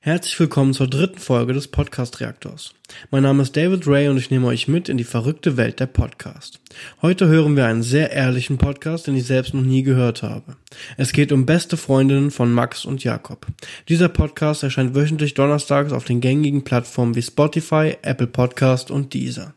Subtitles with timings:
[0.00, 2.72] Herzlich willkommen zur dritten Folge des Podcast Reaktors.
[3.10, 5.86] Mein Name ist David Ray und ich nehme euch mit in die verrückte Welt der
[5.86, 6.60] Podcast.
[7.02, 10.54] Heute hören wir einen sehr ehrlichen Podcast, den ich selbst noch nie gehört habe.
[10.96, 13.48] Es geht um beste Freundinnen von Max und Jakob.
[13.88, 19.54] Dieser Podcast erscheint wöchentlich donnerstags auf den gängigen Plattformen wie Spotify, Apple Podcast und Deezer.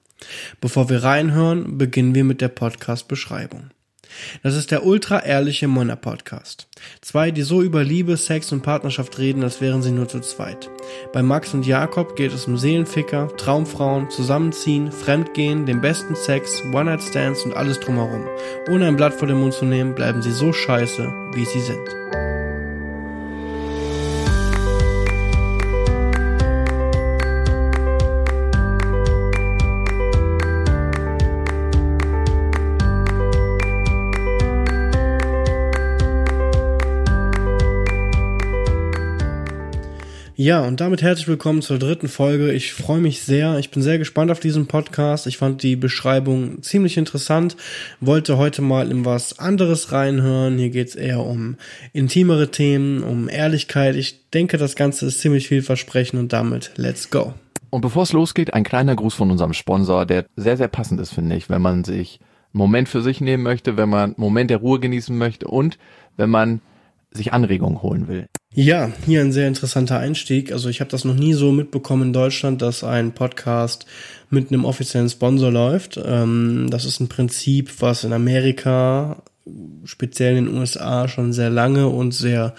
[0.60, 3.70] Bevor wir reinhören, beginnen wir mit der Podcast-Beschreibung.
[4.44, 6.68] Das ist der ultra ehrliche Männer Podcast.
[7.02, 10.70] Zwei, die so über Liebe, Sex und Partnerschaft reden, als wären sie nur zu zweit.
[11.14, 17.44] Bei Max und Jakob geht es um Seelenficker, Traumfrauen, Zusammenziehen, Fremdgehen, den besten Sex, One-Night-Stands
[17.44, 18.26] und alles drumherum.
[18.70, 22.01] Ohne ein Blatt vor den Mund zu nehmen, bleiben sie so scheiße, wie sie sind.
[40.44, 42.52] Ja, und damit herzlich willkommen zur dritten Folge.
[42.52, 43.60] Ich freue mich sehr.
[43.60, 45.28] Ich bin sehr gespannt auf diesen Podcast.
[45.28, 47.56] Ich fand die Beschreibung ziemlich interessant.
[48.00, 50.58] Wollte heute mal in was anderes reinhören.
[50.58, 51.58] Hier geht's eher um
[51.94, 53.96] intimere Themen, um Ehrlichkeit.
[53.96, 57.36] Ich denke, das Ganze ist ziemlich vielversprechend und damit let's go.
[57.70, 61.14] Und bevor es losgeht, ein kleiner Gruß von unserem Sponsor, der sehr, sehr passend ist,
[61.14, 64.50] finde ich, wenn man sich einen Moment für sich nehmen möchte, wenn man einen Moment
[64.50, 65.78] der Ruhe genießen möchte und
[66.18, 66.62] wenn man
[67.12, 68.28] sich Anregungen holen will.
[68.54, 70.52] Ja, hier ein sehr interessanter Einstieg.
[70.52, 73.86] Also ich habe das noch nie so mitbekommen in Deutschland, dass ein Podcast
[74.30, 76.00] mit einem offiziellen Sponsor läuft.
[76.04, 79.24] Ähm, das ist ein Prinzip, was in Amerika,
[79.86, 82.56] speziell in den USA, schon sehr lange und sehr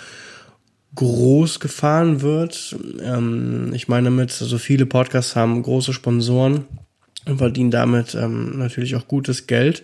[0.95, 2.77] groß gefahren wird.
[3.03, 6.65] Ähm, ich meine damit, so also viele Podcasts haben große Sponsoren
[7.27, 9.83] und verdienen damit ähm, natürlich auch gutes Geld.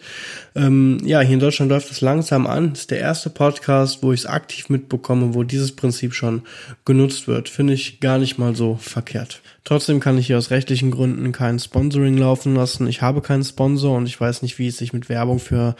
[0.54, 2.70] Ähm, ja, hier in Deutschland läuft es langsam an.
[2.70, 6.42] Das ist der erste Podcast, wo ich es aktiv mitbekomme, wo dieses Prinzip schon
[6.84, 7.48] genutzt wird.
[7.48, 9.40] Finde ich gar nicht mal so verkehrt.
[9.64, 12.86] Trotzdem kann ich hier aus rechtlichen Gründen kein Sponsoring laufen lassen.
[12.86, 15.76] Ich habe keinen Sponsor und ich weiß nicht, wie es sich mit Werbung für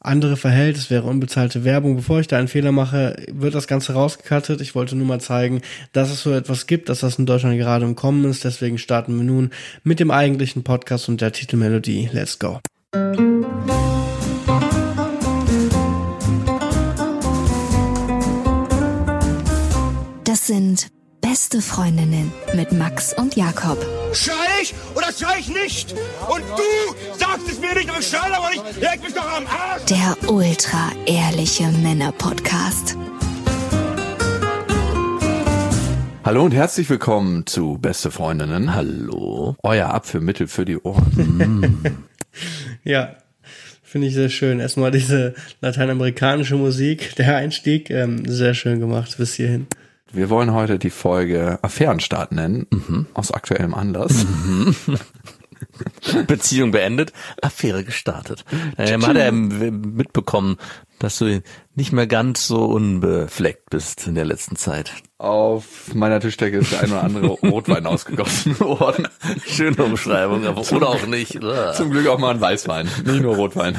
[0.00, 0.76] andere verhält.
[0.76, 1.96] Es wäre unbezahlte Werbung.
[1.96, 4.60] Bevor ich da einen Fehler mache, wird das Ganze rausgekattet.
[4.60, 7.84] Ich wollte nur mal zeigen, dass es so etwas gibt, dass das in Deutschland gerade
[7.84, 8.44] im Kommen ist.
[8.44, 9.50] Deswegen starten wir nun
[9.82, 12.10] mit dem eigentlichen Podcast und der Titelmelodie.
[12.12, 12.60] Let's go.
[20.24, 23.78] Das sind Beste Freundinnen mit Max und Jakob.
[24.12, 24.72] Schrei ich
[25.08, 25.92] oder schrei ich nicht?
[26.28, 28.80] Und du sagst es mir nicht, aber ich schrei aber nicht.
[28.80, 29.84] Leg mich doch am Arsch.
[29.84, 32.96] Der ultra ehrliche Männer-Podcast.
[36.24, 38.74] Hallo und herzlich willkommen zu Beste Freundinnen.
[38.74, 39.56] Hallo.
[39.62, 42.06] Euer Abführmittel für die Ohren.
[42.84, 43.16] ja,
[43.82, 44.60] Finde ich sehr schön.
[44.60, 45.32] Erstmal diese
[45.62, 49.66] lateinamerikanische Musik, der Einstieg, ähm, sehr schön gemacht bis hierhin.
[50.12, 53.06] Wir wollen heute die Folge Affärenstart nennen, mhm.
[53.14, 54.24] aus aktuellem Anlass.
[54.24, 54.74] Mhm.
[56.26, 58.44] Beziehung beendet, Affäre gestartet.
[58.76, 60.56] Äh, man hat ja mitbekommen,
[60.98, 61.42] dass du
[61.74, 64.92] nicht mehr ganz so unbefleckt bist in der letzten Zeit.
[65.18, 69.08] Auf meiner Tischdecke ist der ein oder andere Rotwein ausgegossen worden.
[69.46, 71.38] Schöne Umschreibung, aber zum, oder auch nicht.
[71.74, 73.78] Zum Glück auch mal ein Weißwein, nicht nur Rotwein.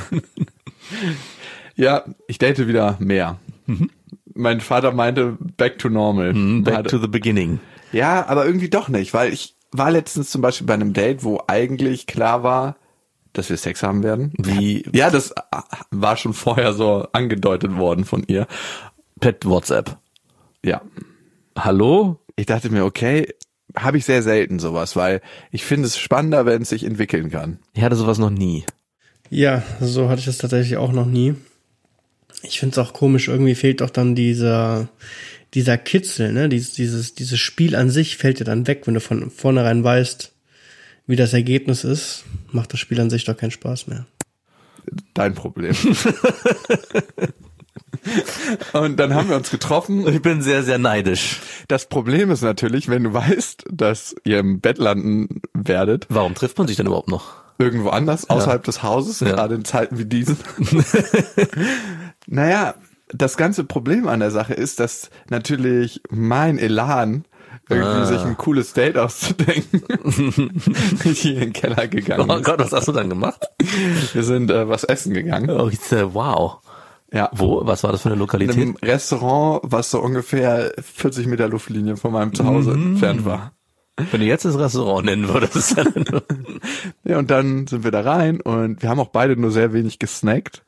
[1.75, 3.39] ja, ich date wieder mehr.
[3.65, 3.89] Mhm
[4.39, 6.33] mein Vater meinte back to normal.
[6.33, 7.59] Mm, back to the beginning.
[7.91, 11.41] Ja, aber irgendwie doch nicht, weil ich war letztens zum Beispiel bei einem Date, wo
[11.47, 12.77] eigentlich klar war,
[13.33, 14.33] dass wir Sex haben werden.
[14.37, 14.83] Wie?
[14.93, 15.33] Ja, das
[15.91, 18.47] war schon vorher so angedeutet worden von ihr.
[19.19, 19.97] Per WhatsApp.
[20.63, 20.81] Ja.
[21.57, 22.19] Hallo?
[22.35, 23.27] Ich dachte mir, okay,
[23.75, 25.21] habe ich sehr selten sowas, weil
[25.51, 27.59] ich finde es spannender, wenn es sich entwickeln kann.
[27.73, 28.65] Ich hatte sowas noch nie.
[29.29, 31.35] Ja, so hatte ich es tatsächlich auch noch nie
[32.43, 34.89] ich finde es auch komisch, irgendwie fehlt doch dann dieser,
[35.53, 36.49] dieser Kitzel, ne?
[36.49, 40.31] Dieses, dieses, dieses Spiel an sich fällt dir dann weg, wenn du von vornherein weißt,
[41.07, 44.05] wie das Ergebnis ist, macht das Spiel an sich doch keinen Spaß mehr.
[45.13, 45.75] Dein Problem.
[48.73, 50.07] Und dann haben wir uns getroffen.
[50.07, 51.41] Ich bin sehr, sehr neidisch.
[51.67, 56.07] Das Problem ist natürlich, wenn du weißt, dass ihr im Bett landen werdet.
[56.09, 57.48] Warum trifft man sich denn überhaupt noch?
[57.59, 58.65] Irgendwo anders, außerhalb ja.
[58.65, 59.29] des Hauses, ja.
[59.29, 60.37] gerade in Zeiten wie diesen.
[62.31, 62.75] Naja,
[63.07, 67.25] das ganze Problem an der Sache ist, dass natürlich mein Elan
[67.67, 68.05] irgendwie ah.
[68.05, 69.83] sich ein cooles Date auszudenken.
[71.03, 72.29] ich hier in den Keller gegangen.
[72.29, 73.47] Oh Gott, was hast du dann gemacht?
[74.13, 75.49] Wir sind äh, was essen gegangen.
[75.49, 76.59] Oh, ich, wow.
[77.11, 77.29] Ja.
[77.33, 77.65] Wo?
[77.65, 78.55] Was war das für eine Lokalität?
[78.55, 82.93] In einem Restaurant, was so ungefähr 40 Meter Luftlinie von meinem Zuhause mhm.
[82.93, 83.53] entfernt war.
[84.11, 85.75] Wenn du jetzt das Restaurant nennen würdest.
[87.03, 89.99] Ja, und dann sind wir da rein und wir haben auch beide nur sehr wenig
[89.99, 90.63] gesnackt,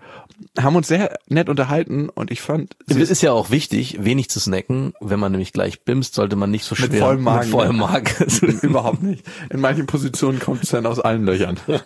[0.59, 4.39] haben uns sehr nett unterhalten und ich fand, Es ist ja auch wichtig, wenig zu
[4.39, 4.93] snacken.
[4.99, 7.39] Wenn man nämlich gleich bimst, sollte man nicht so schwer mit vollem Magen.
[7.41, 8.59] mit vollem Magen.
[8.61, 9.23] Überhaupt nicht.
[9.49, 11.59] In manchen Positionen kommt es dann aus allen Löchern.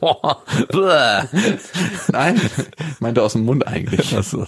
[2.11, 2.41] Nein,
[2.99, 4.15] meinte aus dem Mund eigentlich.
[4.17, 4.45] Ach so.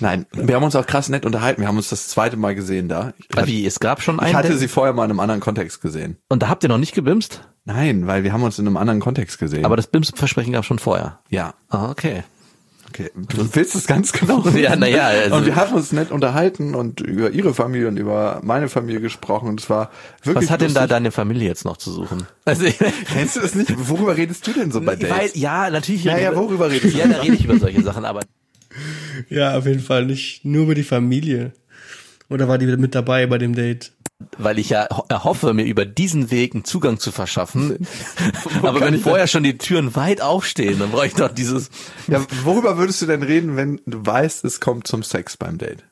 [0.00, 1.60] Nein, wir haben uns auch krass nett unterhalten.
[1.60, 3.12] Wir haben uns das zweite Mal gesehen da.
[3.18, 4.30] Ich, Wie, es gab schon einen.
[4.30, 6.16] ich hatte sie vorher mal in einem anderen Kontext gesehen.
[6.28, 7.42] und da habt ihr noch nicht gebimst?
[7.64, 9.64] Nein, weil wir haben uns in einem anderen Kontext gesehen.
[9.64, 11.18] Aber das Bimsversprechen gab schon vorher.
[11.28, 12.22] ja, Ah, okay.
[12.88, 13.10] okay.
[13.14, 14.42] Du willst es ganz genau.
[14.56, 17.98] Ja, na ja, also- und wir haben uns nett unterhalten und über ihre Familie und
[17.98, 19.48] über meine Familie gesprochen.
[19.50, 19.90] Und es war
[20.22, 20.46] wirklich.
[20.46, 20.90] Was hat denn da lustig.
[20.96, 22.26] deine Familie jetzt noch zu suchen?
[22.46, 22.64] Also,
[23.12, 23.72] Kennst du das nicht?
[23.88, 25.10] Worüber redest du denn so bei Dates?
[25.10, 26.04] weil, ja, natürlich.
[26.04, 26.98] Ja, ja, worüber redest du?
[27.00, 28.20] Ja, da rede ich über solche Sachen, aber
[29.28, 31.52] Ja, auf jeden Fall nicht nur über die Familie.
[32.28, 33.92] Oder war die mit dabei bei dem Date?
[34.36, 37.86] weil ich ja ho- erhoffe, mir über diesen Weg einen Zugang zu verschaffen.
[38.62, 41.70] aber wenn ich vorher schon die Türen weit aufstehen, dann brauche ich doch dieses.
[42.08, 45.84] Ja, worüber würdest du denn reden, wenn du weißt, es kommt zum Sex beim Date?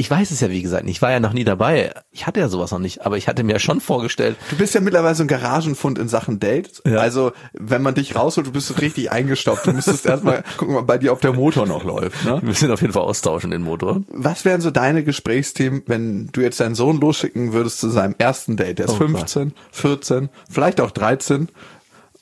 [0.00, 0.96] Ich weiß es ja, wie gesagt, nicht.
[0.96, 1.92] ich war ja noch nie dabei.
[2.10, 4.74] Ich hatte ja sowas noch nicht, aber ich hatte mir ja schon vorgestellt, Du bist
[4.74, 6.80] ja mittlerweile so ein Garagenfund in Sachen Dates.
[6.86, 7.00] Ja.
[7.00, 9.66] Also, wenn man dich rausholt, du bist so richtig eingestopft.
[9.66, 12.24] Du müsstest erstmal gucken, ob bei dir ob der Motor noch läuft.
[12.24, 12.38] Ne?
[12.40, 14.00] wir müssen auf jeden Fall austauschen den Motor.
[14.08, 18.56] Was wären so deine Gesprächsthemen, wenn du jetzt deinen Sohn losschicken würdest zu seinem ersten
[18.56, 18.78] Date?
[18.78, 21.48] Der ist Oh 15, 14, vielleicht auch 13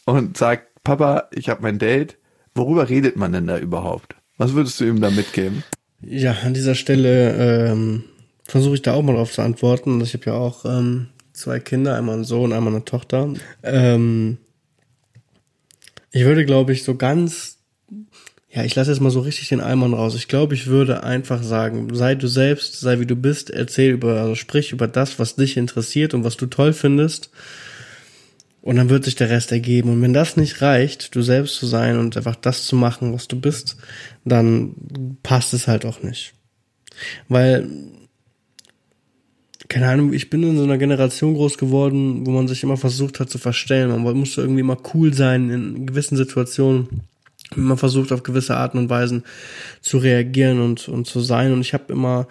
[0.04, 2.18] und sagt, Papa, ich habe mein Date.
[2.56, 4.16] Worüber redet man denn da überhaupt?
[4.36, 5.62] Was würdest du ihm da mitgeben?
[6.00, 8.04] Ja, an dieser Stelle ähm,
[8.44, 10.00] versuche ich da auch mal drauf zu antworten.
[10.00, 13.32] Ich habe ja auch ähm, zwei Kinder, einmal einen Sohn, einmal eine Tochter.
[13.62, 14.38] Ähm,
[16.10, 17.58] ich würde, glaube ich, so ganz,
[18.50, 20.14] ja, ich lasse jetzt mal so richtig den Eimann raus.
[20.14, 24.20] Ich glaube, ich würde einfach sagen, sei du selbst, sei wie du bist, erzähl über,
[24.20, 27.30] also sprich über das, was dich interessiert und was du toll findest.
[28.60, 29.90] Und dann wird sich der Rest ergeben.
[29.90, 33.28] Und wenn das nicht reicht, du selbst zu sein und einfach das zu machen, was
[33.28, 33.76] du bist,
[34.24, 34.74] dann
[35.22, 36.34] passt es halt auch nicht.
[37.28, 37.68] Weil,
[39.68, 43.20] keine Ahnung, ich bin in so einer Generation groß geworden, wo man sich immer versucht
[43.20, 44.02] hat zu verstellen.
[44.02, 47.02] Man musste irgendwie immer cool sein in gewissen Situationen.
[47.54, 49.22] Man versucht auf gewisse Arten und Weisen
[49.80, 51.52] zu reagieren und, und zu sein.
[51.52, 52.26] Und ich habe immer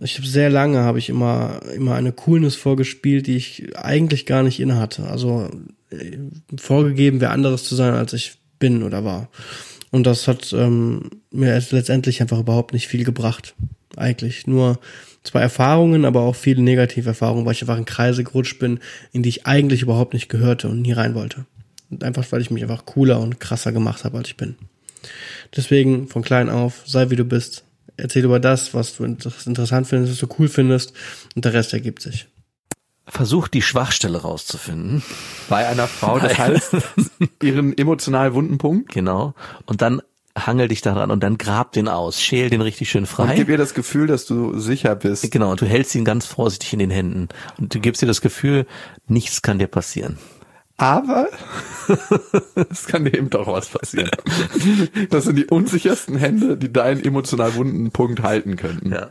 [0.00, 4.42] ich habe sehr lange habe ich immer immer eine Coolness vorgespielt, die ich eigentlich gar
[4.42, 5.04] nicht inne hatte.
[5.04, 5.50] Also
[5.90, 6.18] äh,
[6.56, 9.28] vorgegeben, wer anderes zu sein, als ich bin oder war.
[9.90, 13.54] Und das hat ähm, mir letztendlich einfach überhaupt nicht viel gebracht.
[13.96, 14.78] Eigentlich nur
[15.22, 18.80] zwei Erfahrungen, aber auch viele negative Erfahrungen, weil ich einfach in Kreise gerutscht bin,
[19.12, 21.44] in die ich eigentlich überhaupt nicht gehörte und nie rein wollte.
[21.90, 24.56] Und einfach, weil ich mich einfach cooler und krasser gemacht habe, als ich bin.
[25.54, 27.64] Deswegen von klein auf, sei wie du bist.
[27.96, 30.92] Erzähl über das, was du inter- interessant findest, was du cool findest
[31.34, 32.28] und der Rest ergibt sich.
[33.06, 35.02] Versuch die Schwachstelle rauszufinden.
[35.48, 36.76] Bei einer Frau, das heißt,
[37.42, 38.92] ihren emotional wunden Punkt.
[38.92, 39.34] Genau.
[39.66, 40.00] Und dann
[40.38, 43.34] hangel dich daran und dann grab den aus, schäl den richtig schön Und frei.
[43.34, 45.30] gib ihr das Gefühl, dass du sicher bist.
[45.30, 47.28] Genau, und du hältst ihn ganz vorsichtig in den Händen.
[47.58, 48.66] Und du gibst dir das Gefühl,
[49.08, 50.16] nichts kann dir passieren.
[50.82, 51.28] Aber
[52.70, 54.10] es kann dir eben doch was passieren.
[55.10, 58.90] Das sind die unsichersten Hände, die deinen emotional wunden Punkt halten könnten.
[58.90, 59.10] Ja.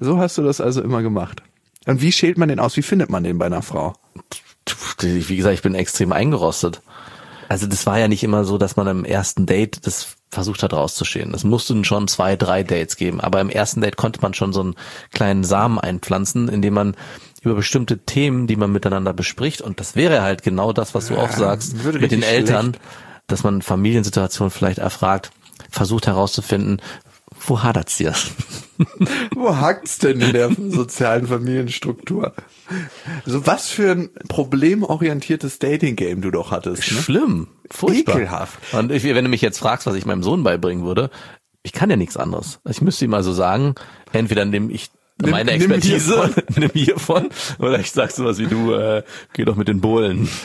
[0.00, 1.42] So hast du das also immer gemacht.
[1.84, 2.78] Und wie schält man den aus?
[2.78, 3.92] Wie findet man den bei einer Frau?
[5.00, 6.80] Wie gesagt, ich bin extrem eingerostet.
[7.50, 10.72] Also das war ja nicht immer so, dass man im ersten Date das versucht hat
[10.72, 11.34] rauszuschälen.
[11.34, 13.20] Es mussten schon zwei, drei Dates geben.
[13.20, 14.74] Aber im ersten Date konnte man schon so einen
[15.12, 16.96] kleinen Samen einpflanzen, indem man
[17.42, 21.16] über bestimmte Themen, die man miteinander bespricht, und das wäre halt genau das, was du
[21.16, 22.80] auch sagst, mit den Eltern, schlecht.
[23.26, 25.30] dass man Familiensituationen vielleicht erfragt,
[25.70, 26.80] versucht herauszufinden,
[27.46, 28.14] wo hadert's dir?
[29.34, 32.34] Wo hakt's denn in der sozialen Familienstruktur?
[33.24, 36.90] So was für ein problemorientiertes Dating-Game du doch hattest.
[36.92, 37.00] Ne?
[37.00, 38.16] Schlimm, furchtbar.
[38.16, 38.58] Ekelhaft.
[38.72, 41.10] Und ich, wenn du mich jetzt fragst, was ich meinem Sohn beibringen würde,
[41.62, 42.60] ich kann ja nichts anderes.
[42.68, 43.74] Ich müsste ihm also sagen,
[44.12, 44.90] entweder nehme ich
[45.22, 46.42] Nimm- meine nimm Expertise, hiervon.
[46.56, 49.02] nimm hiervon, oder ich sag sowas wie du, äh,
[49.32, 50.28] geh doch mit den Bullen.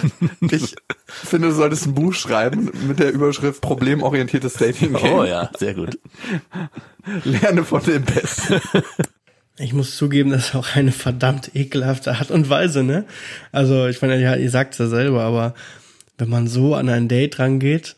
[0.51, 0.75] Ich
[1.07, 5.13] finde, du solltest ein Buch schreiben mit der Überschrift Problemorientiertes Dating-Game.
[5.13, 5.97] Oh ja, sehr gut.
[7.23, 8.61] Lerne von dem Besten.
[9.57, 13.05] Ich muss zugeben, das ist auch eine verdammt ekelhafte Art und Weise, ne?
[13.51, 15.55] Also, ich meine, ja, ihr sagt es ja selber, aber
[16.17, 17.95] wenn man so an ein Date rangeht,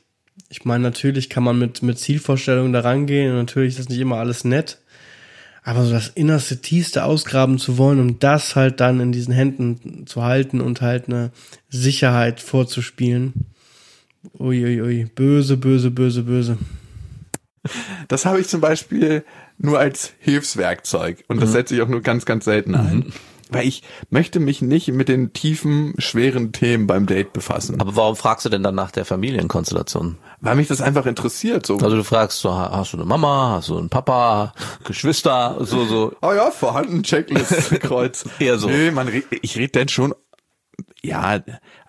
[0.50, 4.00] ich meine, natürlich kann man mit, mit Zielvorstellungen da rangehen und natürlich ist das nicht
[4.00, 4.80] immer alles nett.
[5.70, 10.08] Aber so das innerste, tiefste ausgraben zu wollen, um das halt dann in diesen Händen
[10.08, 11.30] zu halten und halt eine
[11.70, 13.46] Sicherheit vorzuspielen.
[14.40, 15.06] Uiuiui, ui, ui.
[15.14, 16.58] böse, böse, böse, böse.
[18.08, 19.24] Das habe ich zum Beispiel
[19.60, 23.14] nur als Hilfswerkzeug und das setze ich auch nur ganz, ganz selten ein.
[23.50, 27.82] Weil ich möchte mich nicht mit den tiefen, schweren Themen beim Date befassen.
[27.82, 30.18] Aber warum fragst du denn dann nach der Familienkonstellation?
[30.40, 31.66] Weil mich das einfach interessiert.
[31.66, 31.78] So.
[31.78, 34.54] Also du fragst so, hast du eine Mama, hast du einen Papa,
[34.86, 36.14] Geschwister, so, so.
[36.22, 38.26] oh ja, vorhanden, Checklist, Kreuz.
[38.40, 38.70] Eher so.
[38.70, 39.10] Nee, man
[39.42, 40.14] ich rede dann schon,
[41.02, 41.42] ja,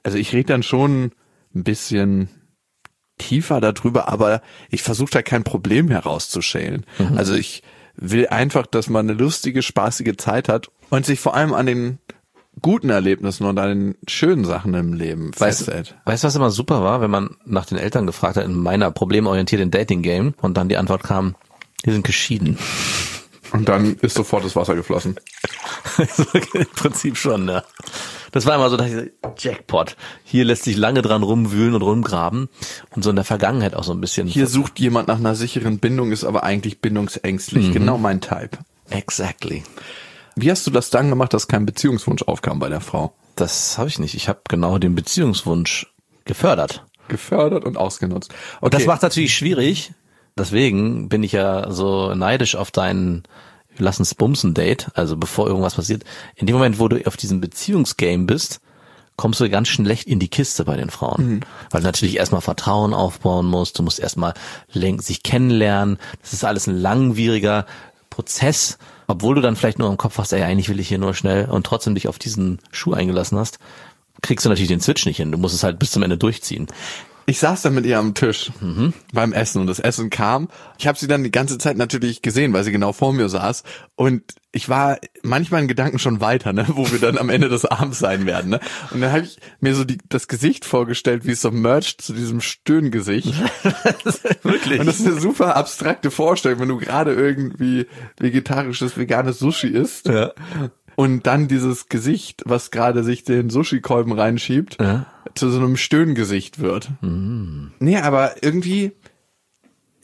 [0.03, 1.13] also ich rede dann schon
[1.55, 2.31] ein bisschen
[3.19, 4.41] tiefer darüber, aber
[4.71, 6.87] ich versuche da kein Problem herauszuschälen.
[6.99, 7.19] Mhm.
[7.19, 7.63] Also ich
[7.97, 11.99] will einfach, dass man eine lustige, spaßige Zeit hat und sich vor allem an den
[12.61, 15.97] guten Erlebnissen und an den schönen Sachen im Leben Weißt, festhält.
[16.05, 18.91] weißt du, was immer super war, wenn man nach den Eltern gefragt hat in meiner
[18.91, 21.37] problemorientierten Dating-Game und dann die Antwort kam,
[21.85, 22.59] die sind geschieden.
[23.53, 25.17] Und dann ist sofort das Wasser geflossen.
[26.55, 27.65] Im Prinzip schon, ja.
[28.33, 29.97] Das war immer so, dass ich Jackpot.
[30.23, 32.49] Hier lässt sich lange dran rumwühlen und rumgraben
[32.95, 34.29] und so in der Vergangenheit auch so ein bisschen.
[34.29, 37.73] Hier sucht jemand nach einer sicheren Bindung, ist aber eigentlich bindungsängstlich.
[37.73, 38.59] Genau mein Type.
[38.91, 39.65] Exactly.
[40.41, 43.13] Wie hast du das dann gemacht, dass kein Beziehungswunsch aufkam bei der Frau?
[43.37, 44.15] Das habe ich nicht.
[44.15, 45.93] Ich habe genau den Beziehungswunsch
[46.25, 46.85] gefördert.
[47.09, 48.33] Gefördert und ausgenutzt.
[48.61, 48.89] Und das Okay.
[48.89, 49.93] macht natürlich schwierig.
[50.39, 53.25] Deswegen bin ich ja so neidisch auf deinen
[53.79, 56.05] Lass uns bumsen Date, also bevor irgendwas passiert.
[56.35, 58.61] In dem Moment, wo du auf diesem Beziehungsgame bist,
[59.17, 61.45] kommst du ganz schlecht in die Kiste bei den Frauen.
[61.71, 64.35] Weil du natürlich erstmal Vertrauen aufbauen musst, du musst erstmal
[64.73, 65.99] sich kennenlernen.
[66.21, 67.65] Das ist alles ein langwieriger
[68.11, 71.15] Prozess, obwohl du dann vielleicht nur im Kopf hast, ey, eigentlich will ich hier nur
[71.15, 73.59] schnell und trotzdem dich auf diesen Schuh eingelassen hast,
[74.23, 75.33] kriegst du natürlich den Switch nicht hin.
[75.33, 76.67] Du musst es halt bis zum Ende durchziehen.
[77.31, 78.51] Ich saß dann mit ihr am Tisch
[79.13, 80.49] beim Essen und das Essen kam.
[80.79, 83.63] Ich habe sie dann die ganze Zeit natürlich gesehen, weil sie genau vor mir saß.
[83.95, 87.65] Und ich war manchmal in Gedanken schon weiter, ne, wo wir dann am Ende des
[87.65, 88.51] Abends sein werden.
[88.51, 88.61] Ne?
[88.91, 92.15] Und dann habe ich mir so die, das Gesicht vorgestellt, wie es so merged zu
[92.15, 93.33] diesem Stöhngesicht.
[94.43, 94.81] Wirklich?
[94.81, 97.87] Und das ist eine super abstrakte Vorstellung, wenn du gerade irgendwie
[98.19, 100.09] vegetarisches, veganes Sushi isst.
[100.09, 100.33] Ja.
[100.97, 105.07] Und dann dieses Gesicht, was gerade sich den Sushi-Kolben reinschiebt, Ja.
[105.41, 106.91] Zu so einem Stöhngesicht wird.
[107.01, 108.93] Nee, aber irgendwie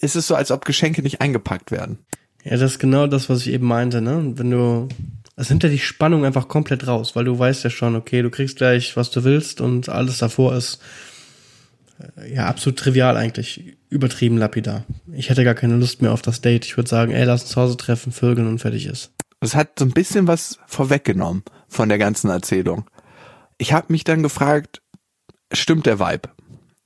[0.00, 1.98] ist es so, als ob Geschenke nicht eingepackt werden.
[2.42, 4.32] Ja, das ist genau das, was ich eben meinte, ne?
[4.36, 4.88] Wenn du,
[5.36, 8.30] es nimmt ja die Spannung einfach komplett raus, weil du weißt ja schon, okay, du
[8.30, 10.80] kriegst gleich, was du willst und alles davor ist,
[12.18, 14.84] äh, ja, absolut trivial eigentlich, übertrieben lapidar.
[15.12, 16.64] Ich hätte gar keine Lust mehr auf das Date.
[16.64, 19.12] Ich würde sagen, ey, lass uns zu Hause treffen, vögeln und fertig ist.
[19.40, 22.88] Es hat so ein bisschen was vorweggenommen von der ganzen Erzählung.
[23.58, 24.82] Ich habe mich dann gefragt,
[25.52, 26.28] stimmt der Vibe?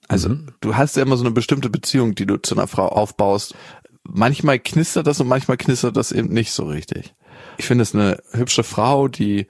[0.09, 3.55] Also du hast ja immer so eine bestimmte Beziehung, die du zu einer Frau aufbaust.
[4.03, 7.15] Manchmal knistert das und manchmal knistert das eben nicht so richtig.
[7.59, 9.47] Ich finde es eine hübsche Frau, die,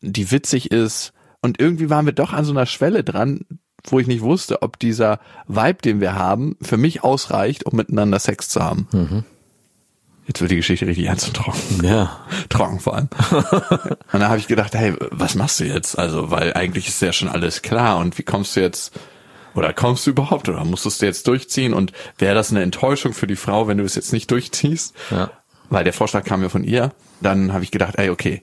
[0.00, 1.12] die witzig ist.
[1.42, 3.42] Und irgendwie waren wir doch an so einer Schwelle dran,
[3.86, 8.18] wo ich nicht wusste, ob dieser Vibe, den wir haben, für mich ausreicht, um miteinander
[8.18, 8.88] Sex zu haben.
[10.26, 12.20] Jetzt wird die Geschichte richtig ernst und trocken Ja.
[12.48, 13.08] trocken vor allem.
[13.30, 15.98] und dann habe ich gedacht, hey, was machst du jetzt?
[15.98, 18.92] Also, weil eigentlich ist ja schon alles klar und wie kommst du jetzt
[19.54, 23.26] oder kommst du überhaupt oder musstest du jetzt durchziehen und wäre das eine Enttäuschung für
[23.26, 24.94] die Frau, wenn du es jetzt nicht durchziehst?
[25.10, 25.30] Ja.
[25.70, 26.92] Weil der Vorschlag kam ja von ihr.
[27.20, 28.42] Dann habe ich gedacht, ey, okay,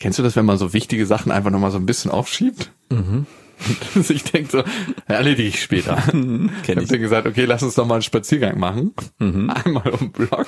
[0.00, 2.70] kennst du das, wenn man so wichtige Sachen einfach nochmal so ein bisschen aufschiebt?
[2.90, 3.26] Mhm.
[3.94, 4.62] Und ich denke so,
[5.06, 5.96] erledige ich später.
[6.10, 8.92] Kenn ich habe dann gesagt, okay, lass uns doch mal einen Spaziergang machen.
[9.18, 10.46] Einmal um Block.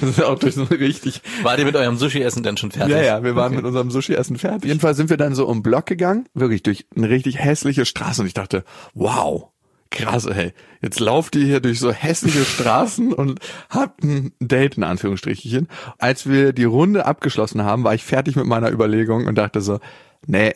[0.00, 2.94] Das ist auch durch so richtig War ihr mit eurem Sushi-Essen denn schon fertig?
[2.94, 4.62] ja, ja, wir waren mit unserem Sushi-Essen fertig.
[4.62, 7.84] Auf jeden Fall sind wir dann so um Block gegangen, wirklich durch eine richtig hässliche
[7.84, 8.64] Straße und ich dachte,
[8.94, 9.48] wow,
[9.90, 14.84] krass, ey, jetzt lauft ihr hier durch so hässliche Straßen und habt ein Date in
[14.84, 15.68] Anführungsstrichen.
[15.98, 19.80] Als wir die Runde abgeschlossen haben, war ich fertig mit meiner Überlegung und dachte so,
[20.26, 20.52] nee,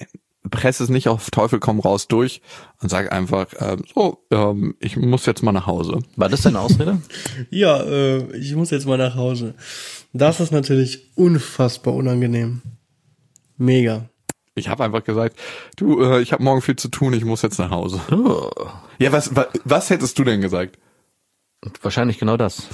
[0.51, 2.43] press es nicht auf Teufel komm raus durch
[2.81, 6.01] und sag einfach, ähm, so, ähm, ich muss jetzt mal nach Hause.
[6.17, 7.01] War das deine Ausrede?
[7.51, 9.55] Ja, äh, ich muss jetzt mal nach Hause.
[10.13, 12.63] Das ist natürlich unfassbar unangenehm.
[13.57, 14.09] Mega.
[14.55, 15.37] Ich habe einfach gesagt,
[15.77, 18.01] du, äh, ich habe morgen viel zu tun, ich muss jetzt nach Hause.
[18.13, 18.51] Oh.
[18.99, 20.79] Ja, was, was, was hättest du denn gesagt?
[21.83, 22.65] Wahrscheinlich genau das.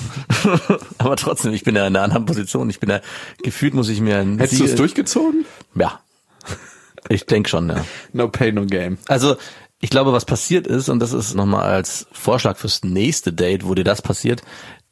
[0.99, 2.69] Aber trotzdem, ich bin ja in einer anderen Position.
[2.71, 3.01] Ich bin ja,
[3.43, 5.45] gefühlt muss ich mir ein Hättest du es durchgezogen?
[5.75, 6.01] Ja.
[7.09, 7.85] Ich denke schon, ja.
[8.13, 8.99] No pay, no game.
[9.09, 9.37] Also,
[9.81, 13.75] ich glaube, was passiert ist, und das ist nochmal als Vorschlag fürs nächste Date, wo
[13.75, 14.43] dir das passiert,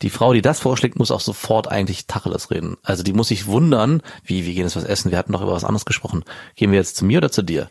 [0.00, 2.76] die Frau, die das vorschlägt, muss auch sofort eigentlich Tacheles reden.
[2.82, 5.52] Also die muss sich wundern, wie, wir gehen jetzt was essen, wir hatten doch über
[5.52, 6.24] was anderes gesprochen.
[6.54, 7.68] Gehen wir jetzt zu mir oder zu dir?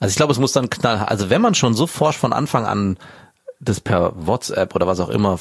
[0.00, 2.66] Also ich glaube, es muss dann knall, also wenn man schon so forsch von Anfang
[2.66, 2.98] an
[3.60, 5.38] das per WhatsApp oder was auch immer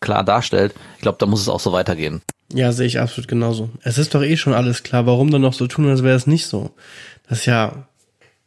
[0.00, 2.22] klar darstellt, ich glaube, da muss es auch so weitergehen.
[2.52, 3.70] Ja, sehe ich absolut genauso.
[3.82, 5.04] Es ist doch eh schon alles klar.
[5.06, 6.70] Warum dann noch so tun, als wäre es nicht so?
[7.28, 7.88] Das ist ja,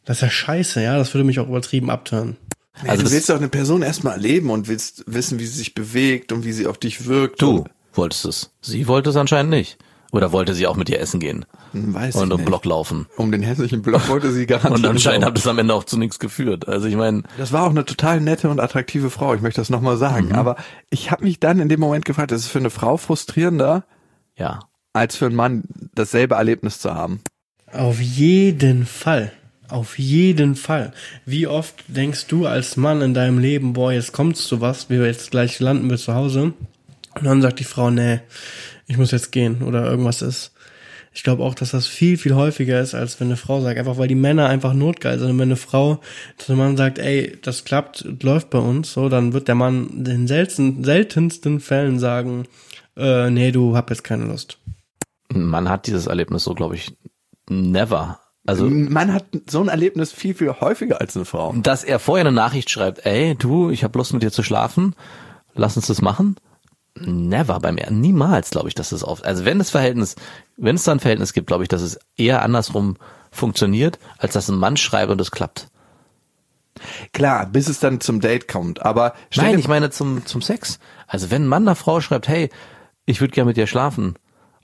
[0.04, 0.96] das ist ja scheiße, ja.
[0.96, 2.36] Das würde mich auch übertrieben abtören.
[2.74, 5.58] Also Also du das- willst doch eine Person erstmal erleben und willst wissen, wie sie
[5.58, 7.42] sich bewegt und wie sie auf dich wirkt.
[7.42, 8.50] Du wolltest es.
[8.62, 9.78] Sie wollte es anscheinend nicht.
[10.12, 11.44] Oder wollte sie auch mit dir essen gehen?
[11.70, 12.46] Hm, Weiß und ich um nicht.
[12.46, 13.06] Block laufen.
[13.16, 14.74] Um den hessischen Block wollte sie garantiert.
[14.78, 16.66] Und anscheinend hat es am Ende auch zu nichts geführt.
[16.66, 19.70] Also ich meine, Das war auch eine total nette und attraktive Frau, ich möchte das
[19.70, 20.32] nochmal sagen.
[20.34, 20.56] Aber
[20.90, 23.84] ich habe mich dann in dem Moment gefragt, ist es für eine Frau frustrierender,
[24.36, 24.58] ja.
[24.92, 25.62] als für einen Mann
[25.94, 27.20] dasselbe Erlebnis zu haben?
[27.72, 29.32] Auf jeden Fall.
[29.68, 30.92] Auf jeden Fall.
[31.24, 35.06] Wie oft denkst du als Mann in deinem Leben, boah, jetzt kommt's zu was, wir
[35.06, 36.54] jetzt gleich landen wir zu Hause.
[37.14, 38.20] Und dann sagt die Frau, nee,
[38.86, 40.52] ich muss jetzt gehen oder irgendwas ist.
[41.12, 43.98] Ich glaube auch, dass das viel, viel häufiger ist, als wenn eine Frau sagt, einfach
[43.98, 45.30] weil die Männer einfach notgeil sind.
[45.30, 46.00] Und wenn eine Frau
[46.36, 49.88] zu einem Mann sagt, ey, das klappt, läuft bei uns, so, dann wird der Mann
[49.90, 52.46] in den seltensten, seltensten Fällen sagen,
[52.96, 54.58] äh, nee, du hab jetzt keine Lust.
[55.32, 56.92] Man hat dieses Erlebnis so, glaube ich,
[57.50, 58.18] never.
[58.46, 61.52] Also, Man hat so ein Erlebnis viel, viel häufiger als eine Frau.
[61.52, 64.94] dass er vorher eine Nachricht schreibt, ey, du, ich habe Lust mit dir zu schlafen,
[65.54, 66.36] lass uns das machen.
[66.96, 69.24] Never beim er niemals, glaube ich, dass das oft.
[69.24, 70.16] Also wenn das Verhältnis,
[70.56, 72.96] wenn es da ein Verhältnis gibt, glaube ich, dass es eher andersrum
[73.30, 75.68] funktioniert, als dass ein Mann schreibt und es klappt.
[77.12, 78.82] Klar, bis es dann zum Date kommt.
[78.82, 80.78] Aber Nein, ich meine zum, zum Sex.
[81.06, 82.50] Also wenn ein Mann einer Frau schreibt, hey,
[83.06, 84.14] ich würde gerne mit dir schlafen,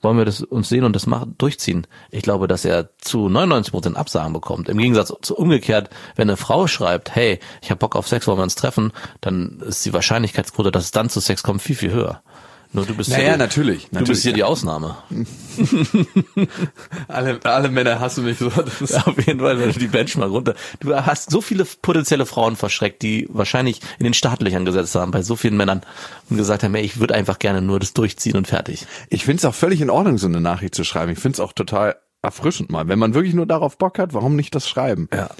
[0.06, 1.84] wollen wir das uns sehen und das machen, durchziehen.
[2.12, 4.68] Ich glaube, dass er zu 99 Prozent Absagen bekommt.
[4.68, 8.38] Im Gegensatz zu umgekehrt, wenn eine Frau schreibt, hey, ich habe Bock auf Sex, wollen
[8.38, 11.90] wir uns treffen, dann ist die Wahrscheinlichkeitsquote, dass es dann zu Sex kommt, viel, viel
[11.90, 12.22] höher.
[12.76, 14.36] Nur du bist Naja, hier, natürlich, Du natürlich, bist hier ja.
[14.36, 14.98] die Ausnahme.
[17.08, 18.48] alle, alle Männer hassen mich so.
[18.48, 20.54] Auf jeden Fall, die Benchmark runter.
[20.80, 25.22] Du hast so viele potenzielle Frauen verschreckt, die wahrscheinlich in den Startlöchern gesetzt haben bei
[25.22, 25.80] so vielen Männern
[26.28, 28.86] und gesagt haben, ey, ich würde einfach gerne nur das durchziehen und fertig.
[29.08, 31.12] Ich finde es auch völlig in Ordnung, so eine Nachricht zu schreiben.
[31.12, 32.88] Ich finde es auch total erfrischend mal.
[32.88, 35.08] Wenn man wirklich nur darauf Bock hat, warum nicht das schreiben?
[35.14, 35.30] Ja.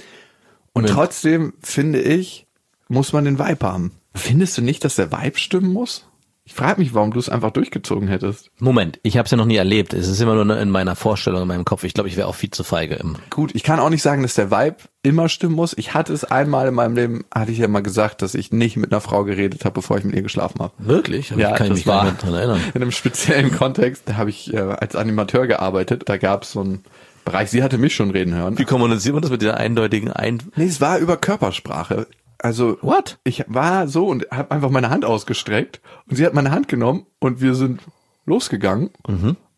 [0.73, 2.47] Und trotzdem finde ich,
[2.87, 3.91] muss man den Vibe haben.
[4.15, 6.07] Findest du nicht, dass der Vibe stimmen muss?
[6.47, 8.51] Ich frage mich, warum du es einfach durchgezogen hättest.
[8.57, 9.93] Moment, ich habe es ja noch nie erlebt.
[9.93, 11.83] Es ist immer nur in meiner Vorstellung, in meinem Kopf.
[11.83, 13.17] Ich glaube, ich wäre auch viel zu feige im.
[13.29, 15.77] Gut, ich kann auch nicht sagen, dass der Vibe immer stimmen muss.
[15.77, 18.77] Ich hatte es einmal in meinem Leben, hatte ich ja mal gesagt, dass ich nicht
[18.77, 20.71] mit einer Frau geredet habe, bevor ich mit ihr geschlafen habe.
[20.77, 21.31] Wirklich?
[21.31, 22.61] Ja, kann ich mich nicht dran erinnern.
[22.73, 24.03] in einem speziellen Kontext.
[24.05, 26.03] Da habe ich äh, als Animateur gearbeitet.
[26.05, 26.85] Da gab es so einen
[27.25, 27.49] Bereich.
[27.49, 28.57] Sie hatte mich schon reden hören.
[28.57, 30.43] Wie kommuniziert man das mit dieser eindeutigen Ein...
[30.55, 32.07] Nee, es war über Körpersprache.
[32.39, 33.17] Also What?
[33.23, 37.05] ich war so und habe einfach meine Hand ausgestreckt und sie hat meine Hand genommen
[37.19, 37.81] und wir sind
[38.25, 38.89] losgegangen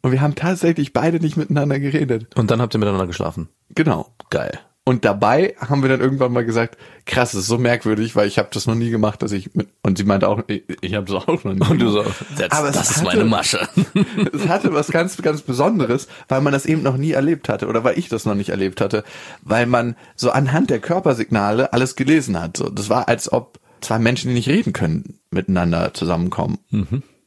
[0.01, 2.35] und wir haben tatsächlich beide nicht miteinander geredet.
[2.37, 3.49] Und dann habt ihr miteinander geschlafen.
[3.75, 4.07] Genau.
[4.29, 4.59] Geil.
[4.89, 6.75] Und dabei haben wir dann irgendwann mal gesagt,
[7.05, 9.67] krass, das ist so merkwürdig, weil ich habe das noch nie gemacht, dass ich mit
[9.83, 11.61] und sie meinte auch, ich, ich habe das auch noch nie.
[11.61, 12.25] Und du so, gemacht.
[12.39, 13.69] das, Aber das ist hatte- meine Masche.
[14.33, 17.83] es hatte was ganz, ganz Besonderes, weil man das eben noch nie erlebt hatte oder
[17.83, 19.03] weil ich das noch nicht erlebt hatte,
[19.43, 22.57] weil man so anhand der Körpersignale alles gelesen hat.
[22.57, 26.57] So, das war, als ob zwei Menschen, die nicht reden können, miteinander zusammenkommen.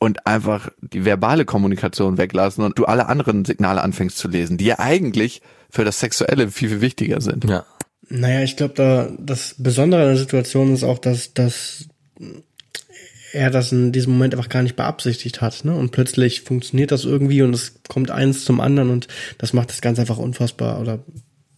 [0.00, 4.64] Und einfach die verbale Kommunikation weglassen und du alle anderen Signale anfängst zu lesen, die
[4.64, 7.48] ja eigentlich für das Sexuelle viel, viel wichtiger sind.
[7.48, 7.64] ja.
[8.08, 11.86] Naja, ich glaube, da das Besondere an der Situation ist auch, dass, dass
[13.32, 15.74] er das in diesem Moment einfach gar nicht beabsichtigt hat, ne?
[15.74, 19.08] Und plötzlich funktioniert das irgendwie und es kommt eins zum anderen und
[19.38, 20.98] das macht das Ganze einfach unfassbar oder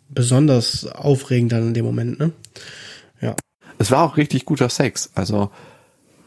[0.09, 2.31] besonders aufregend dann in dem Moment, ne?
[3.21, 3.35] Ja.
[3.79, 5.11] Es war auch richtig guter Sex.
[5.17, 5.51] Also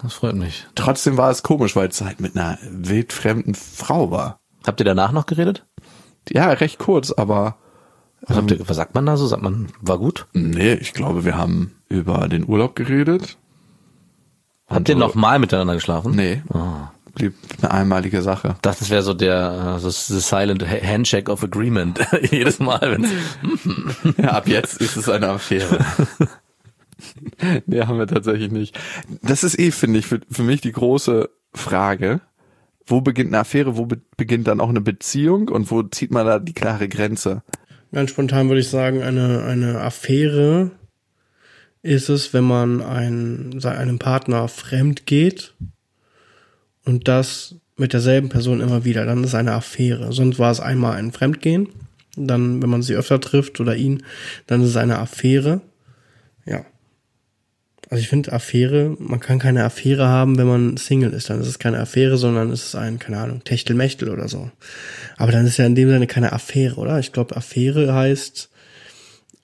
[0.01, 0.65] Das freut mich.
[0.75, 4.39] trotzdem war es komisch, weil es halt mit einer wildfremden Frau war.
[4.65, 5.65] Habt ihr danach noch geredet?
[6.29, 7.55] Ja, recht kurz, aber
[8.21, 9.27] Was, habt ihr, was sagt man da so?
[9.27, 10.25] Sagt man, war gut?
[10.33, 13.37] Nee, ich glaube, wir haben über den Urlaub geredet.
[14.67, 16.15] Habt ihr noch mal miteinander geschlafen?
[16.15, 16.41] Nee,
[17.15, 18.49] blieb eine einmalige Sache.
[18.55, 21.99] Ich dachte, das wäre so der äh, so the silent ha- handshake of agreement.
[22.31, 25.79] Jedes Mal, wenn Ja, ab jetzt ist es eine Affäre.
[27.65, 28.77] nee, haben wir tatsächlich nicht.
[29.21, 32.21] Das ist eh, finde ich, für, für mich die große Frage.
[32.85, 36.25] Wo beginnt eine Affäre, wo be beginnt dann auch eine Beziehung und wo zieht man
[36.25, 37.41] da die klare Grenze?
[37.91, 40.71] Ganz spontan würde ich sagen, eine, eine Affäre
[41.81, 45.53] ist es, wenn man ein, einem Partner fremd geht
[46.83, 49.05] und das mit derselben Person immer wieder.
[49.05, 50.11] Dann ist es eine Affäre.
[50.11, 51.69] Sonst war es einmal ein Fremdgehen.
[52.15, 54.03] Dann, wenn man sie öfter trifft oder ihn,
[54.47, 55.61] dann ist es eine Affäre.
[57.89, 61.29] Also ich finde Affäre, man kann keine Affäre haben, wenn man Single ist.
[61.29, 64.51] Dann ist es keine Affäre, sondern ist es ein, keine Ahnung, Techtelmechtel oder so.
[65.15, 66.99] Aber dann ist ja in dem Sinne keine Affäre, oder?
[66.99, 68.49] Ich glaube, Affäre heißt,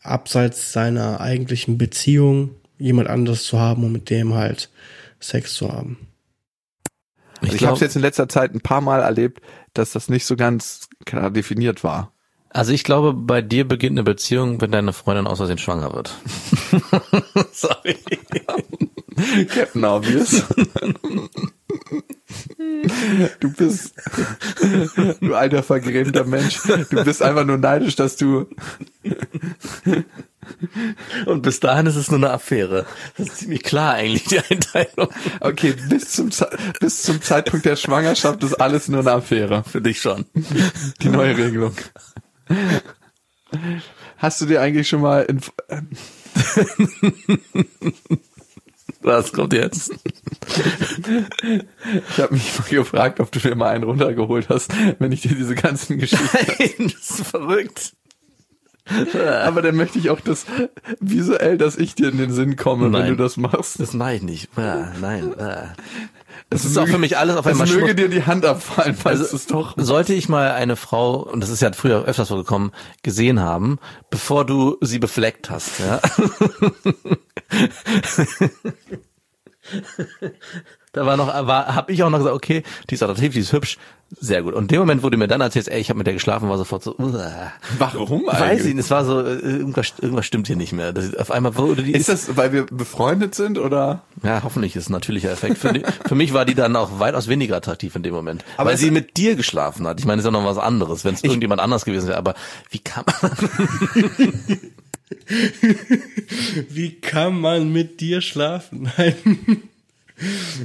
[0.02, 4.70] abseits seiner eigentlichen Beziehung jemand anderes zu haben und mit dem halt
[5.22, 6.08] Sex zu haben.
[7.40, 9.42] Also ich glaub- habe es jetzt in letzter Zeit ein paar Mal erlebt,
[9.74, 12.13] dass das nicht so ganz klar definiert war.
[12.54, 16.14] Also ich glaube, bei dir beginnt eine Beziehung, wenn deine Freundin aus Versehen schwanger wird.
[17.52, 17.98] Sorry.
[19.50, 20.44] Captain Obvious.
[23.40, 23.94] Du bist,
[25.20, 28.48] du alter vergrämter Mensch, du bist einfach nur neidisch, dass du,
[31.26, 32.86] Und bis dahin ist es nur eine Affäre.
[33.18, 35.10] Das ist ziemlich klar eigentlich, die Einteilung.
[35.40, 36.30] okay, bis zum,
[36.80, 39.64] bis zum Zeitpunkt der Schwangerschaft ist alles nur eine Affäre.
[39.64, 40.26] Für dich schon.
[41.02, 41.74] Die neue Regelung.
[44.18, 45.42] Hast du dir eigentlich schon mal in,
[49.02, 49.92] Was kommt jetzt?
[52.10, 55.36] ich habe mich mal gefragt, ob du dir mal einen runtergeholt hast, wenn ich dir
[55.36, 56.28] diese ganzen Geschichten
[56.60, 57.94] Nein, das ist verrückt.
[59.46, 60.46] Aber dann möchte ich auch das
[61.00, 63.10] visuell, dass ich dir in den Sinn komme, wenn Nein.
[63.10, 63.80] du das machst.
[63.80, 64.50] Das mache ich nicht.
[64.58, 65.34] Ah, nein.
[65.40, 65.74] Ah.
[66.50, 67.98] Es Das ist auch für mich alles auf Es einmal möge Schmuck.
[67.98, 69.74] dir die Hand abfallen, falls Also, es doch.
[69.78, 73.80] sollte ich mal eine Frau, und das ist ja früher öfters vorgekommen, gesehen haben,
[74.10, 76.00] bevor du sie befleckt hast, ja.
[80.94, 83.52] da war noch, war, hab ich auch noch gesagt, okay, die ist attraktiv, die ist
[83.52, 83.78] hübsch,
[84.20, 84.54] sehr gut.
[84.54, 86.48] Und in dem Moment, wo du mir dann erzählst, ey, ich habe mit der geschlafen,
[86.50, 87.52] war sofort so, uah.
[87.80, 90.94] Warum weiß ich nicht, es war so, äh, irgendwas, irgendwas stimmt hier nicht mehr.
[90.94, 94.04] Das, auf einmal wurde die, Ist das, weil wir befreundet sind oder?
[94.22, 95.58] ja, hoffentlich ist es ein natürlicher Effekt.
[95.58, 98.46] Für, die, für mich war die dann auch weitaus weniger attraktiv in dem Moment.
[98.58, 100.00] Aber weil sie mit dir geschlafen hat.
[100.00, 102.18] Ich meine, das ist ja noch was anderes, wenn es irgendjemand anders gewesen wäre.
[102.20, 102.36] Aber
[102.70, 103.32] wie kann man?
[106.70, 108.92] Wie kann man mit dir schlafen?
[108.98, 109.16] Nein.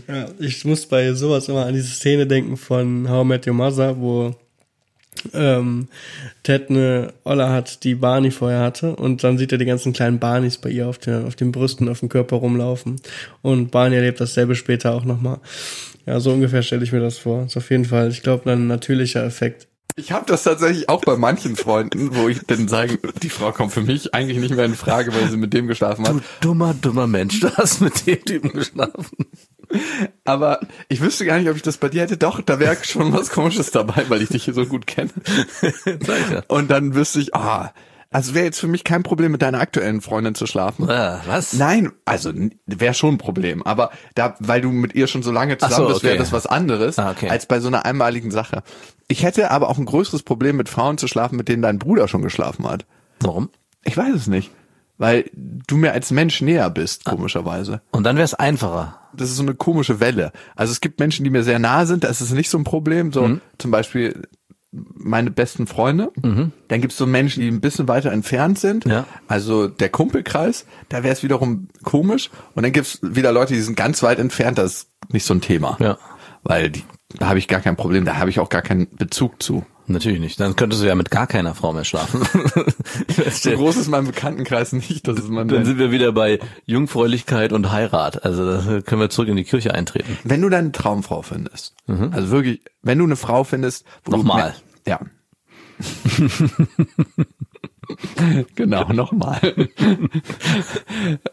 [0.09, 3.55] Ja, ich muss bei sowas immer an diese Szene denken von How I Met Your
[3.55, 4.35] Mother, wo
[5.33, 5.89] ähm,
[6.43, 10.19] Ted eine Olle hat, die Barney vorher hatte und dann sieht er die ganzen kleinen
[10.19, 13.01] Barneys bei ihr auf, der, auf den Brüsten, auf dem Körper rumlaufen
[13.43, 15.39] und Barney erlebt dasselbe später auch nochmal.
[16.07, 17.45] Ja, so ungefähr stelle ich mir das vor.
[17.45, 19.69] Ist auf jeden Fall, ich glaube, ein natürlicher Effekt.
[19.95, 23.73] Ich habe das tatsächlich auch bei manchen Freunden, wo ich dann sage, die Frau kommt
[23.73, 26.15] für mich eigentlich nicht mehr in Frage, weil sie mit dem geschlafen hat.
[26.15, 29.27] Du dummer, dummer Mensch, du hast mit dem Typen geschlafen.
[30.25, 32.17] Aber ich wüsste gar nicht, ob ich das bei dir hätte.
[32.17, 35.11] Doch, da wäre schon was Komisches dabei, weil ich dich hier so gut kenne.
[36.49, 37.73] Und dann wüsste ich, ah,
[38.11, 40.89] also wäre jetzt für mich kein Problem, mit deiner aktuellen Freundin zu schlafen.
[40.89, 41.53] Ah, was?
[41.53, 42.33] Nein, also
[42.65, 45.93] wäre schon ein Problem, aber da, weil du mit ihr schon so lange zusammen so,
[45.93, 47.29] bist, wäre das was anderes Ah, okay.
[47.29, 48.63] als bei so einer einmaligen Sache.
[49.09, 52.09] Ich hätte aber auch ein größeres Problem mit Frauen zu schlafen, mit denen dein Bruder
[52.09, 52.87] schon geschlafen hat.
[53.21, 53.51] Warum?
[53.85, 54.51] Ich weiß es nicht,
[54.97, 57.83] weil du mir als Mensch näher bist, komischerweise.
[57.91, 58.98] Und dann wäre es einfacher.
[59.15, 60.33] Das ist so eine komische Welle.
[60.57, 62.65] Also es gibt Menschen, die mir sehr nahe sind, da ist es nicht so ein
[62.65, 63.41] Problem, so Mhm.
[63.59, 64.23] zum Beispiel
[64.71, 66.13] meine besten Freunde.
[66.23, 68.85] Dann gibt es so Menschen, die ein bisschen weiter entfernt sind.
[68.85, 69.07] Ja.
[69.27, 72.29] Also der Kumpelkreis, da wäre es wiederum komisch.
[72.55, 75.33] Und dann gibt es wieder Leute, die sind ganz weit entfernt, das ist nicht so
[75.33, 75.79] ein Thema.
[75.81, 75.97] Ja.
[76.43, 76.85] Weil die,
[77.19, 79.65] da habe ich gar kein Problem, da habe ich auch gar keinen Bezug zu.
[79.89, 80.39] Natürlich nicht.
[80.39, 82.23] Dann könntest du ja mit gar keiner Frau mehr schlafen.
[83.31, 87.53] So groß ist mein Bekanntenkreis nicht, dass es man Dann sind wir wieder bei Jungfräulichkeit
[87.53, 88.25] und Heirat.
[88.25, 90.19] Also da können wir zurück in die Kirche eintreten.
[90.25, 94.55] wenn du deine Traumfrau findest, also wirklich, wenn du eine Frau findest, wo Nochmal.
[94.85, 95.01] du ja.
[98.55, 99.41] genau, nochmal.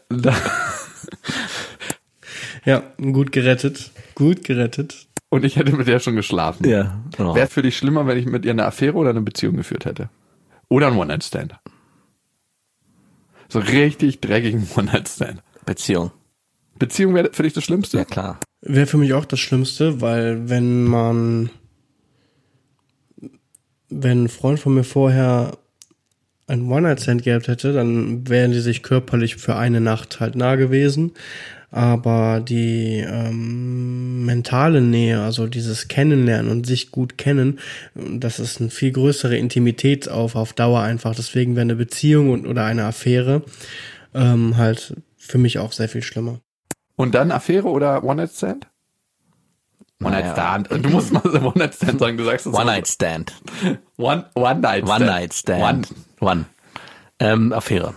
[2.64, 3.92] Ja, gut gerettet.
[4.16, 5.05] Gut gerettet.
[5.28, 6.68] Und ich hätte mit der schon geschlafen.
[6.68, 7.02] Ja.
[7.16, 7.34] Genau.
[7.34, 10.08] Wäre für dich schlimmer, wenn ich mit ihr eine Affäre oder eine Beziehung geführt hätte?
[10.68, 11.58] Oder ein One-Night-Stand?
[13.48, 15.42] So richtig dreckigen One-Night-Stand.
[15.64, 16.12] Beziehung.
[16.78, 17.98] Beziehung wäre für dich das Schlimmste?
[17.98, 18.38] Ja klar.
[18.60, 21.50] Wäre für mich auch das Schlimmste, weil wenn man,
[23.88, 25.58] wenn ein Freund von mir vorher
[26.46, 31.12] ein One-Night-Stand gehabt hätte, dann wären die sich körperlich für eine Nacht halt nah gewesen.
[31.72, 37.58] Aber die ähm, mentale Nähe, also dieses Kennenlernen und sich gut kennen,
[37.94, 41.14] das ist eine viel größere Intimität auf, auf Dauer einfach.
[41.14, 43.42] Deswegen wäre eine Beziehung und, oder eine Affäre
[44.14, 46.40] ähm, halt für mich auch sehr viel schlimmer.
[46.94, 48.68] Und dann Affäre oder One-Night-Stand?
[50.02, 50.70] One-Night-Stand.
[50.70, 52.54] Du musst mal so One-Night-Stand sagen, du sagst es.
[53.98, 54.88] One, One-Night-Stand.
[54.88, 55.88] One Night Stand.
[56.20, 56.46] One.
[57.18, 57.94] Ähm, Affäre.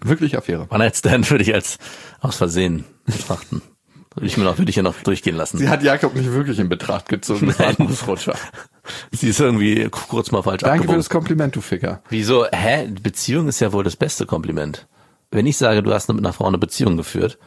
[0.00, 0.66] Wirklich Affäre.
[0.70, 1.78] One Night Stand würde ich als
[2.20, 3.62] aus Versehen betrachten.
[4.14, 5.58] Würde ich mir noch, würde ich ja noch durchgehen lassen.
[5.58, 7.54] Sie hat Jakob nicht wirklich in Betracht gezogen.
[7.58, 7.76] Nein.
[7.78, 8.34] Ausrutscher.
[9.10, 10.98] Sie ist irgendwie kurz mal falsch Danke für abgebogen.
[11.00, 12.02] das Kompliment, du Ficker.
[12.08, 12.46] Wieso?
[12.50, 12.88] Hä?
[13.02, 14.86] Beziehung ist ja wohl das beste Kompliment.
[15.30, 17.38] Wenn ich sage, du hast mit einer Frau eine Beziehung geführt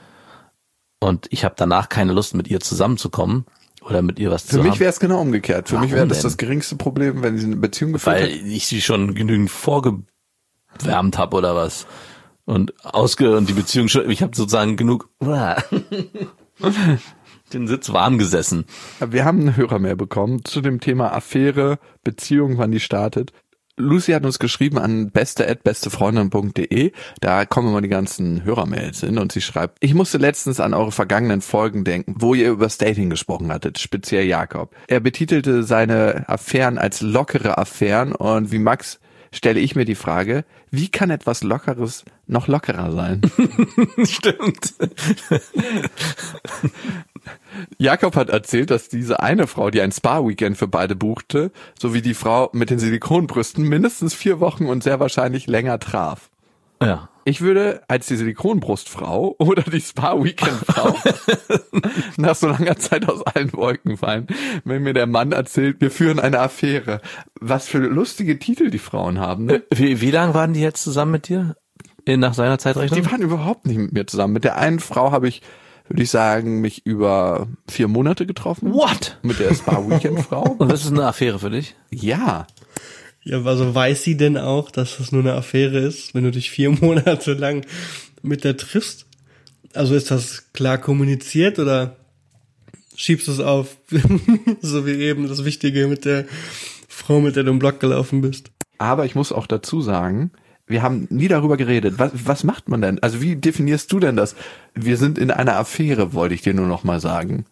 [0.99, 3.45] und ich habe danach keine Lust, mit ihr zusammenzukommen
[3.89, 5.69] oder mit ihr was Für zu mich haben, wäre es genau umgekehrt.
[5.69, 8.45] Für mich Warum wäre das das geringste Problem, wenn sie eine Beziehung geführt weil hat.
[8.45, 11.87] ich sie schon genügend vorgewärmt habe oder was.
[12.45, 15.09] Und ausge und die Beziehung schon, ich habe sozusagen genug
[17.53, 18.65] den Sitz warm gesessen.
[18.99, 23.33] Wir haben eine Hörermail bekommen zu dem Thema Affäre, Beziehung, wann die startet.
[23.79, 26.91] Lucy hat uns geschrieben an beste@bestefreundin.de.
[27.21, 30.91] Da kommen immer die ganzen Hörermails hin und sie schreibt: Ich musste letztens an eure
[30.91, 34.75] vergangenen Folgen denken, wo ihr über Dating gesprochen hattet, speziell Jakob.
[34.87, 38.99] Er betitelte seine Affären als lockere Affären und wie Max
[39.31, 43.21] stelle ich mir die Frage, wie kann etwas Lockeres noch lockerer sein?
[44.03, 44.73] Stimmt.
[47.77, 52.13] Jakob hat erzählt, dass diese eine Frau, die ein Spa-Weekend für beide buchte, sowie die
[52.13, 56.29] Frau mit den Silikonbrüsten mindestens vier Wochen und sehr wahrscheinlich länger traf.
[56.81, 57.09] Ja.
[57.29, 60.95] Ich würde als die Silikonbrustfrau oder die Spa-Weekend-Frau
[62.17, 64.25] nach so langer Zeit aus allen Wolken fallen,
[64.65, 67.01] wenn mir der Mann erzählt, wir führen eine Affäre.
[67.39, 69.61] Was für lustige Titel die Frauen haben, ne?
[69.71, 71.55] Wie, wie lang waren die jetzt zusammen mit dir?
[72.03, 72.99] In, nach seiner Zeitrechnung?
[72.99, 74.33] Die waren überhaupt nicht mit mir zusammen.
[74.33, 75.43] Mit der einen Frau habe ich,
[75.87, 78.73] würde ich sagen, mich über vier Monate getroffen.
[78.73, 79.19] What?
[79.21, 80.43] Mit der Spa-Weekend-Frau.
[80.57, 81.75] Und das ist eine Affäre für dich?
[81.91, 82.47] Ja.
[83.23, 86.49] Ja, also weiß sie denn auch, dass das nur eine Affäre ist, wenn du dich
[86.49, 87.65] vier Monate lang
[88.21, 89.05] mit der triffst?
[89.73, 91.97] Also ist das klar kommuniziert oder
[92.95, 93.77] schiebst du es auf,
[94.61, 96.25] so wie eben das Wichtige mit der
[96.87, 98.51] Frau, mit der du im Block gelaufen bist?
[98.77, 100.31] Aber ich muss auch dazu sagen,
[100.65, 101.95] wir haben nie darüber geredet.
[101.97, 102.99] Was, was macht man denn?
[102.99, 104.35] Also wie definierst du denn das?
[104.75, 107.45] Wir sind in einer Affäre, wollte ich dir nur noch mal sagen.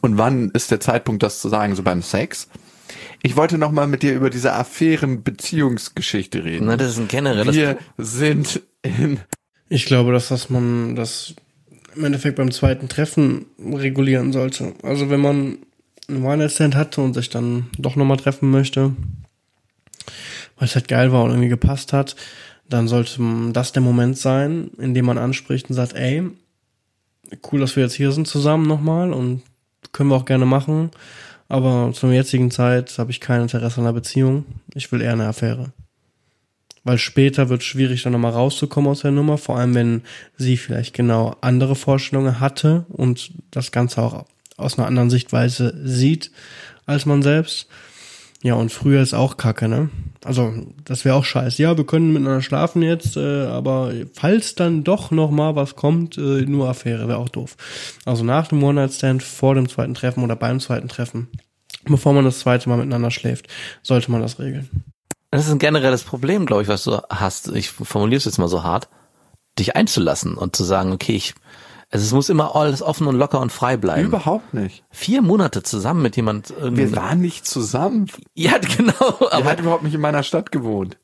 [0.00, 1.74] Und wann ist der Zeitpunkt, das zu sagen?
[1.74, 2.48] So beim Sex?
[3.22, 6.66] Ich wollte noch mal mit dir über diese Affären-Beziehungsgeschichte reden.
[6.66, 9.20] Na, das ist ein generelles wir sind in
[9.68, 11.34] Ich glaube, dass das man das
[11.94, 14.74] im Endeffekt beim zweiten Treffen regulieren sollte.
[14.82, 15.58] Also wenn man
[16.08, 18.94] einen One-Night-Stand hatte und sich dann doch nochmal treffen möchte,
[20.56, 22.16] weil es halt geil war und irgendwie gepasst hat,
[22.68, 23.20] dann sollte
[23.52, 26.22] das der Moment sein, in dem man anspricht und sagt, ey,
[27.50, 29.42] cool, dass wir jetzt hier sind zusammen nochmal und
[29.92, 30.90] können wir auch gerne machen,
[31.48, 34.44] aber zur jetzigen Zeit habe ich kein Interesse an einer Beziehung.
[34.74, 35.72] Ich will eher eine Affäre.
[36.84, 40.02] Weil später wird es schwierig, dann nochmal rauszukommen aus der Nummer, vor allem wenn
[40.36, 44.24] sie vielleicht genau andere Vorstellungen hatte und das Ganze auch
[44.56, 46.30] aus einer anderen Sichtweise sieht
[46.86, 47.68] als man selbst.
[48.46, 49.90] Ja, und früher ist auch Kacke, ne?
[50.22, 50.54] Also,
[50.84, 51.60] das wäre auch scheiße.
[51.60, 56.16] Ja, wir können miteinander schlafen jetzt, äh, aber falls dann doch noch mal was kommt,
[56.16, 57.56] äh, nur Affäre, wäre auch doof.
[58.04, 61.26] Also nach dem One-Night-Stand, vor dem zweiten Treffen oder beim zweiten Treffen,
[61.86, 63.48] bevor man das zweite Mal miteinander schläft,
[63.82, 64.84] sollte man das regeln.
[65.32, 67.48] Das ist ein generelles Problem, glaube ich, was du hast.
[67.48, 68.88] Ich formuliere es jetzt mal so hart,
[69.58, 71.34] dich einzulassen und zu sagen, okay, ich,
[71.90, 74.06] also es muss immer alles offen und locker und frei bleiben.
[74.08, 74.84] überhaupt nicht.
[74.90, 76.90] Vier Monate zusammen mit jemand irgendwie.
[76.90, 78.06] Wir waren nicht zusammen.
[78.34, 79.28] ja, genau.
[79.30, 80.98] Er hat überhaupt nicht in meiner Stadt gewohnt.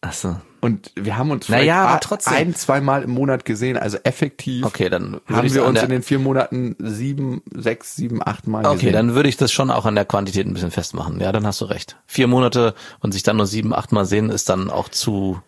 [0.00, 0.36] achso.
[0.60, 4.64] Und wir haben uns Naja, ein, zweimal im Monat gesehen, also effektiv.
[4.64, 8.76] Okay, dann haben wir uns in den vier Monaten sieben, sechs, sieben, acht Mal Okay,
[8.76, 8.92] gesehen.
[8.94, 11.20] dann würde ich das schon auch an der Quantität ein bisschen festmachen.
[11.20, 11.96] Ja, dann hast du recht.
[12.06, 15.38] Vier Monate und sich dann nur sieben, acht Mal sehen, ist dann auch zu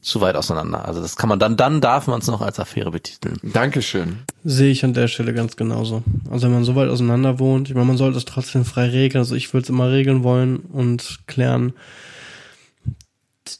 [0.00, 0.86] zu weit auseinander.
[0.86, 3.38] Also das kann man dann, dann darf man es noch als Affäre betiteln.
[3.42, 4.20] Dankeschön.
[4.44, 6.02] Sehe ich an der Stelle ganz genauso.
[6.30, 9.20] Also wenn man so weit auseinander wohnt, ich meine, man sollte es trotzdem frei regeln.
[9.20, 11.74] Also ich würde es immer regeln wollen und klären,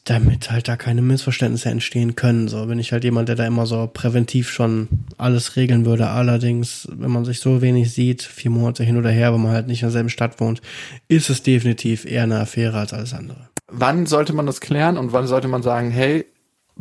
[0.05, 2.47] damit halt da keine Missverständnisse entstehen können.
[2.47, 6.07] So bin ich halt jemand, der da immer so präventiv schon alles regeln würde.
[6.07, 9.67] Allerdings, wenn man sich so wenig sieht, vier Monate hin oder her, wenn man halt
[9.67, 10.61] nicht in derselben Stadt wohnt,
[11.07, 13.49] ist es definitiv eher eine Affäre als alles andere.
[13.67, 16.25] Wann sollte man das klären und wann sollte man sagen, hey,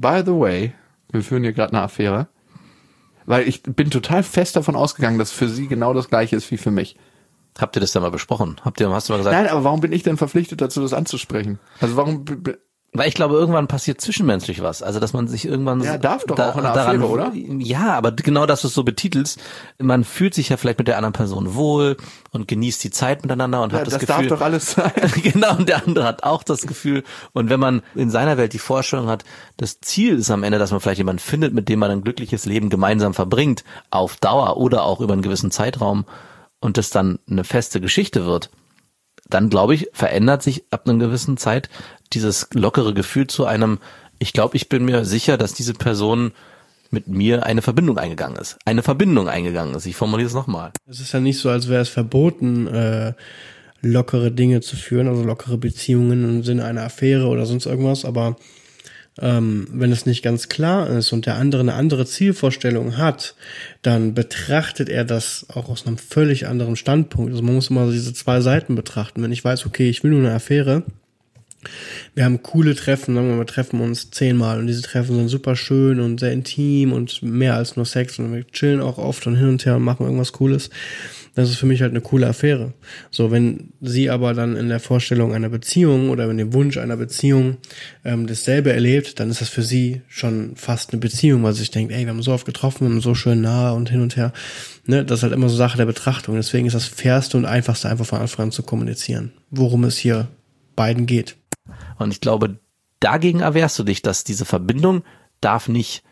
[0.01, 0.73] by the way,
[1.11, 2.29] wir führen hier gerade eine Affäre?
[3.27, 6.57] Weil ich bin total fest davon ausgegangen, dass für sie genau das gleiche ist wie
[6.57, 6.97] für mich.
[7.59, 8.57] Habt ihr das denn mal besprochen?
[8.65, 9.37] Habt ihr, hast du mal gesagt?
[9.37, 11.59] Nein, aber warum bin ich denn verpflichtet dazu, das anzusprechen?
[11.81, 12.25] Also warum
[12.93, 14.83] Weil ich glaube, irgendwann passiert zwischenmenschlich was.
[14.83, 15.81] Also, dass man sich irgendwann...
[15.81, 17.33] Ja, darf doch auch in einer Affäre, oder?
[17.35, 19.39] Ja, aber genau, dass du es so betitelst.
[19.79, 21.97] Man fühlt sich ja vielleicht mit der anderen Person wohl
[22.33, 24.27] und genießt die Zeit miteinander und ja, hat das, das Gefühl...
[24.27, 24.91] darf doch alles sein.
[25.23, 27.05] genau, und der andere hat auch das Gefühl.
[27.33, 29.25] Und wenn man in seiner Welt die Vorstellung hat,
[29.57, 32.45] das Ziel ist am Ende, dass man vielleicht jemanden findet, mit dem man ein glückliches
[32.45, 36.07] Leben gemeinsam verbringt, auf Dauer oder auch über einen gewissen Zeitraum
[36.59, 38.51] und das dann eine feste Geschichte wird,
[39.31, 41.69] dann glaube ich, verändert sich ab einer gewissen Zeit
[42.13, 43.79] dieses lockere Gefühl zu einem,
[44.19, 46.33] ich glaube, ich bin mir sicher, dass diese Person
[46.91, 48.59] mit mir eine Verbindung eingegangen ist.
[48.65, 49.87] Eine Verbindung eingegangen ist.
[49.87, 50.73] Ich formuliere es nochmal.
[50.89, 53.13] Es ist ja nicht so, als wäre es verboten, äh,
[53.81, 58.37] lockere Dinge zu führen, also lockere Beziehungen im Sinne einer Affäre oder sonst irgendwas, aber
[59.21, 63.35] ähm, wenn es nicht ganz klar ist und der andere eine andere Zielvorstellung hat,
[63.83, 67.31] dann betrachtet er das auch aus einem völlig anderen Standpunkt.
[67.33, 69.23] Also man muss immer diese zwei Seiten betrachten.
[69.23, 70.85] Wenn ich weiß, okay, ich will nur eine Affäre
[72.15, 75.57] wir haben coole Treffen, sagen wir mal, treffen uns zehnmal und diese Treffen sind super
[75.57, 79.37] schön und sehr intim und mehr als nur Sex und wir chillen auch oft und
[79.37, 80.71] hin und her und machen irgendwas Cooles.
[81.35, 82.73] Das ist für mich halt eine coole Affäre.
[83.11, 86.97] So, wenn sie aber dann in der Vorstellung einer Beziehung oder in dem Wunsch einer
[86.97, 87.59] Beziehung
[88.05, 91.71] ähm, dasselbe erlebt, dann ist das für sie schon fast eine Beziehung, weil sie sich
[91.71, 94.17] denkt, ey, wir haben so oft getroffen, wir haben so schön nah und hin und
[94.17, 94.33] her.
[94.87, 96.35] Ne, das ist halt immer so Sache der Betrachtung.
[96.35, 100.29] Deswegen ist das fairste und einfachste einfach von Anfang an zu kommunizieren, worum es hier
[100.75, 101.37] beiden geht.
[102.01, 102.59] Und ich glaube,
[102.99, 105.05] dagegen erwehrst du dich, dass diese Verbindung
[105.41, 106.03] darf nicht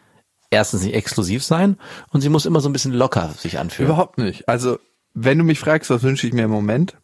[0.50, 1.76] erstens nicht exklusiv sein
[2.10, 3.90] und sie muss immer so ein bisschen locker sich anfühlen.
[3.90, 4.48] Überhaupt nicht.
[4.48, 4.78] Also,
[5.14, 6.96] wenn du mich fragst, was wünsche ich mir im Moment,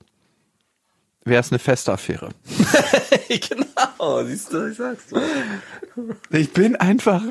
[1.24, 2.30] wäre es eine feste Affäre.
[3.28, 5.22] genau, siehst du, ich sag's dir.
[6.30, 7.22] Ich bin einfach,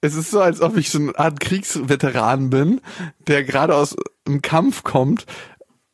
[0.00, 2.80] es ist so, als ob ich so eine Art Kriegsveteran bin,
[3.26, 5.26] der gerade aus einem Kampf kommt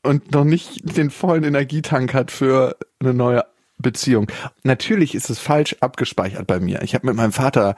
[0.02, 3.44] und noch nicht den vollen Energietank hat für eine neue
[3.82, 4.30] Beziehung.
[4.62, 6.82] Natürlich ist es falsch abgespeichert bei mir.
[6.82, 7.76] Ich habe mit meinem Vater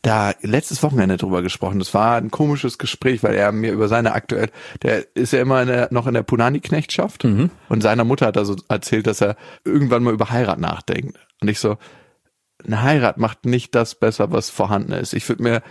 [0.00, 1.78] da letztes Wochenende drüber gesprochen.
[1.78, 4.50] Das war ein komisches Gespräch, weil er mir über seine aktuell,
[4.82, 7.50] der ist ja immer in der, noch in der Punani-Knechtschaft Mhm.
[7.68, 11.18] und seiner Mutter hat er so erzählt, dass er irgendwann mal über Heirat nachdenkt.
[11.40, 11.76] Und ich so,
[12.64, 15.12] eine Heirat macht nicht das besser, was vorhanden ist.
[15.12, 15.62] Ich würde mir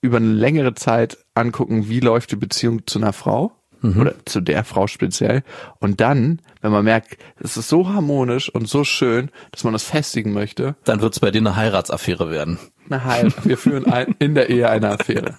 [0.00, 3.52] über eine längere Zeit angucken, wie läuft die Beziehung zu einer Frau
[3.92, 5.42] oder zu der Frau speziell.
[5.78, 9.84] Und dann, wenn man merkt, es ist so harmonisch und so schön, dass man das
[9.84, 12.58] festigen möchte, Dann wird's bei dir eine Heiratsaffäre werden.
[12.88, 15.38] na halt, wir führen ein, in der Ehe eine Affäre.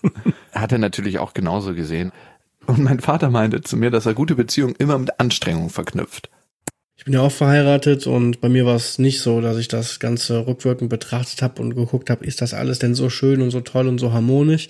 [0.53, 2.11] Hat er natürlich auch genauso gesehen.
[2.67, 6.29] Und mein Vater meinte zu mir, dass er gute Beziehungen immer mit Anstrengung verknüpft.
[6.97, 9.99] Ich bin ja auch verheiratet und bei mir war es nicht so, dass ich das
[9.99, 13.61] Ganze rückwirkend betrachtet habe und geguckt habe, ist das alles denn so schön und so
[13.61, 14.69] toll und so harmonisch.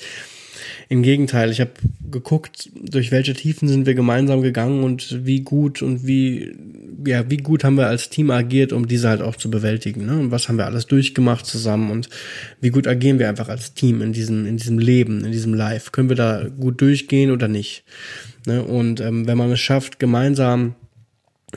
[0.90, 1.72] Im Gegenteil, ich habe
[2.12, 6.56] geguckt, durch welche Tiefen sind wir gemeinsam gegangen und wie gut und wie
[7.06, 10.06] ja wie gut haben wir als Team agiert, um diese halt auch zu bewältigen.
[10.06, 10.20] Ne?
[10.20, 12.10] Und was haben wir alles durchgemacht zusammen und
[12.62, 15.92] wie gut agieren wir einfach als Team in diesem in diesem Leben, in diesem Life.
[15.92, 17.84] Können wir da gut durchgehen oder nicht?
[18.46, 18.64] Ne?
[18.64, 20.76] Und ähm, wenn man es schafft, gemeinsam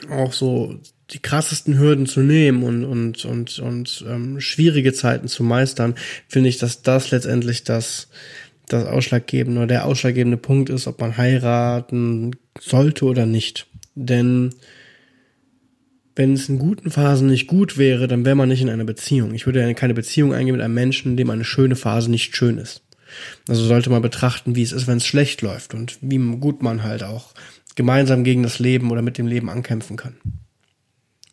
[0.09, 0.79] auch so
[1.11, 5.95] die krassesten Hürden zu nehmen und und und und ähm, schwierige Zeiten zu meistern,
[6.27, 8.09] finde ich, dass das letztendlich das
[8.69, 13.67] das ausschlaggebende oder der ausschlaggebende Punkt ist, ob man heiraten sollte oder nicht.
[13.95, 14.51] Denn
[16.15, 19.33] wenn es in guten Phasen nicht gut wäre, dann wäre man nicht in einer Beziehung.
[19.33, 22.57] Ich würde ja keine Beziehung eingehen mit einem Menschen, dem eine schöne Phase nicht schön
[22.57, 22.83] ist.
[23.47, 26.83] Also sollte man betrachten, wie es ist, wenn es schlecht läuft und wie gut man
[26.83, 27.33] halt auch
[27.75, 30.17] gemeinsam gegen das Leben oder mit dem Leben ankämpfen kann.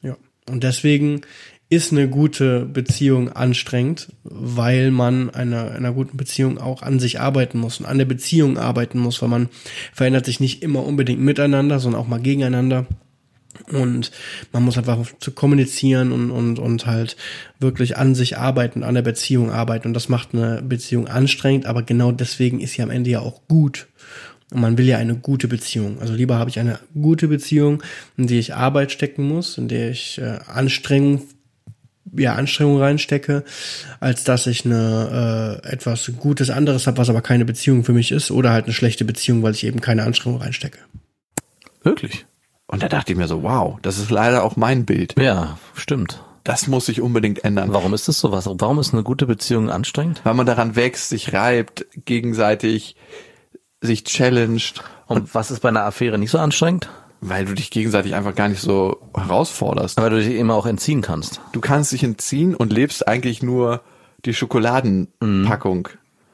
[0.03, 0.16] Ja.
[0.49, 1.22] Und deswegen
[1.68, 7.59] ist eine gute Beziehung anstrengend, weil man einer, einer guten Beziehung auch an sich arbeiten
[7.59, 9.48] muss und an der Beziehung arbeiten muss, weil man
[9.92, 12.87] verändert sich nicht immer unbedingt miteinander, sondern auch mal gegeneinander.
[13.72, 14.12] Und
[14.52, 17.16] man muss einfach zu kommunizieren und, und, und halt
[17.59, 19.88] wirklich an sich arbeiten, an der Beziehung arbeiten.
[19.88, 23.40] Und das macht eine Beziehung anstrengend, aber genau deswegen ist sie am Ende ja auch
[23.48, 23.88] gut.
[24.52, 25.98] Und man will ja eine gute Beziehung.
[26.00, 27.83] Also lieber habe ich eine gute Beziehung,
[28.16, 31.22] in die ich Arbeit stecken muss, in der ich äh, Anstrengung,
[32.18, 33.44] ja, Anstrengung reinstecke,
[34.00, 38.12] als dass ich eine äh, etwas Gutes anderes habe, was aber keine Beziehung für mich
[38.12, 40.79] ist, oder halt eine schlechte Beziehung, weil ich eben keine Anstrengung reinstecke.
[41.83, 42.26] Wirklich?
[42.66, 45.14] Und da dachte ich mir so, wow, das ist leider auch mein Bild.
[45.18, 46.22] Ja, stimmt.
[46.42, 47.72] Das muss sich unbedingt ändern.
[47.72, 48.31] Warum ist das so?
[48.33, 48.46] Was?
[48.46, 50.20] Warum ist eine gute Beziehung anstrengend?
[50.24, 52.96] Weil man daran wächst, sich reibt, gegenseitig
[53.81, 56.88] sich challenged, Und was ist bei einer Affäre nicht so anstrengend?
[57.20, 59.96] Weil du dich gegenseitig einfach gar nicht so herausforderst.
[59.98, 61.40] Weil du dich immer auch entziehen kannst.
[61.52, 63.81] Du kannst dich entziehen und lebst eigentlich nur
[64.24, 65.88] die Schokoladenpackung.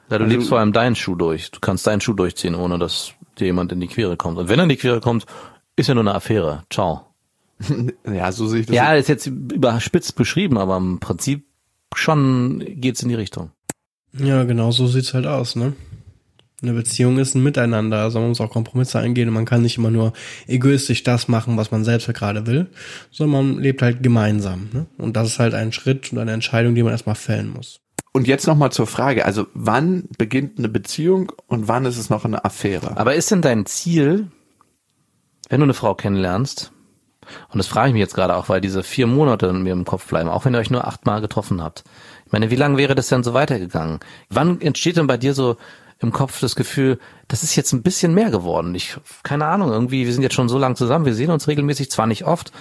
[0.09, 1.51] Ja, du Also- lebst vor allem deinen Schuh durch.
[1.51, 4.37] Du kannst deinen Schuh durchziehen, ohne dass dir jemand in die Quere kommt.
[4.37, 5.25] Und wenn er in die Quere kommt,
[5.75, 6.63] ist ja nur eine Affäre.
[6.69, 7.07] Ciao.
[8.05, 8.75] Ja, so sehe ich das.
[8.75, 11.45] Ja, ist jetzt überspitzt beschrieben, aber im Prinzip
[11.95, 13.51] schon geht's in die Richtung.
[14.11, 15.73] Ja, genau so sieht's halt aus, ne?
[16.63, 19.77] Eine Beziehung ist ein Miteinander, also man muss auch Kompromisse eingehen und man kann nicht
[19.77, 20.13] immer nur
[20.47, 22.67] egoistisch das machen, was man selbst gerade will,
[23.11, 24.85] sondern man lebt halt gemeinsam, ne?
[24.97, 27.81] Und das ist halt ein Schritt und eine Entscheidung, die man erstmal fällen muss.
[28.13, 32.23] Und jetzt nochmal zur Frage, also wann beginnt eine Beziehung und wann ist es noch
[32.23, 32.95] eine Affäre?
[32.95, 34.27] Aber ist denn dein Ziel,
[35.49, 36.71] wenn du eine Frau kennenlernst,
[37.49, 39.85] und das frage ich mich jetzt gerade auch, weil diese vier Monate in mir im
[39.85, 41.83] Kopf bleiben, auch wenn ihr euch nur achtmal getroffen habt.
[42.25, 43.99] Ich meine, wie lange wäre das denn so weitergegangen?
[44.29, 45.57] Wann entsteht denn bei dir so
[45.99, 48.75] im Kopf das Gefühl, das ist jetzt ein bisschen mehr geworden?
[48.75, 51.91] Ich, keine Ahnung, irgendwie, wir sind jetzt schon so lange zusammen, wir sehen uns regelmäßig,
[51.91, 52.51] zwar nicht oft.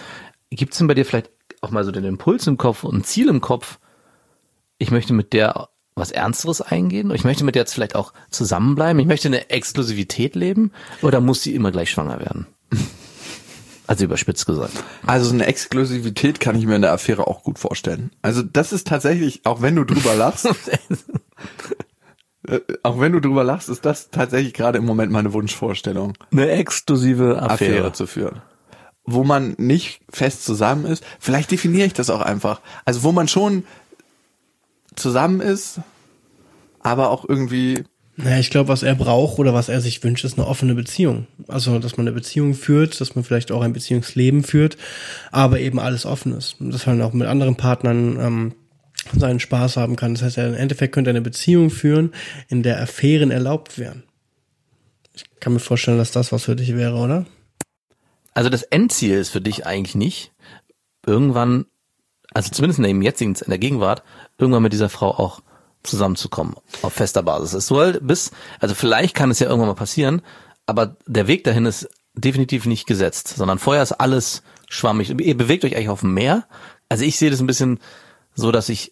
[0.51, 3.05] Gibt es denn bei dir vielleicht auch mal so den Impuls im Kopf und ein
[3.05, 3.79] Ziel im Kopf,
[4.79, 7.11] ich möchte mit der was Ernsteres eingehen?
[7.11, 8.99] Ich möchte mit der jetzt vielleicht auch zusammenbleiben?
[8.99, 10.73] Ich möchte eine Exklusivität leben?
[11.03, 12.47] Oder muss sie immer gleich schwanger werden?
[13.85, 14.73] Also überspitzt gesagt.
[15.05, 18.11] Also so eine Exklusivität kann ich mir in der Affäre auch gut vorstellen.
[18.23, 20.49] Also das ist tatsächlich, auch wenn du drüber lachst,
[22.83, 27.41] auch wenn du drüber lachst, ist das tatsächlich gerade im Moment meine Wunschvorstellung, Eine exklusive
[27.43, 27.93] Affäre, Affäre.
[27.93, 28.43] zu führen.
[29.05, 31.05] Wo man nicht fest zusammen ist.
[31.19, 32.61] Vielleicht definiere ich das auch einfach.
[32.85, 33.65] Also wo man schon
[34.95, 35.81] zusammen ist,
[36.81, 37.85] aber auch irgendwie
[38.17, 41.27] Naja, ich glaube, was er braucht oder was er sich wünscht, ist eine offene Beziehung.
[41.49, 44.77] Also, dass man eine Beziehung führt, dass man vielleicht auch ein Beziehungsleben führt,
[45.31, 46.57] aber eben alles offen ist.
[46.61, 48.55] Dass man auch mit anderen Partnern ähm,
[49.19, 50.15] seinen Spaß haben kann.
[50.15, 52.13] Das heißt, er, im Endeffekt könnte eine Beziehung führen,
[52.49, 54.05] in der Affären erlaubt wären.
[55.15, 57.27] Ich kann mir vorstellen, dass das was für dich wäre, oder?
[58.35, 60.33] Also das Endziel ist für dich eigentlich nicht,
[61.07, 61.67] irgendwann,
[62.33, 64.03] also zumindest in dem jetzigen, in der Gegenwart,
[64.39, 65.43] irgendwann mit dieser Frau auch
[65.83, 67.53] zusammenzukommen, auf fester Basis.
[67.53, 70.23] Es soll bis, also vielleicht kann es ja irgendwann mal passieren,
[70.65, 75.11] aber der Weg dahin ist definitiv nicht gesetzt, sondern vorher ist alles schwammig.
[75.11, 76.47] Ihr bewegt euch eigentlich auf dem Meer.
[76.89, 77.81] Also ich sehe das ein bisschen
[78.35, 78.92] so, dass ich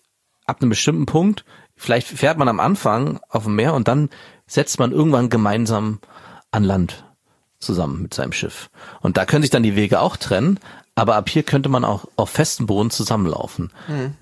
[0.50, 1.44] ab einem bestimmten Punkt,
[1.76, 4.10] vielleicht fährt man am Anfang auf dem Meer und dann
[4.46, 6.00] setzt man irgendwann gemeinsam
[6.50, 7.04] an Land
[7.60, 8.70] zusammen mit seinem Schiff.
[9.00, 10.58] Und da können sich dann die Wege auch trennen,
[10.94, 13.70] aber ab hier könnte man auch auf festem Boden zusammenlaufen.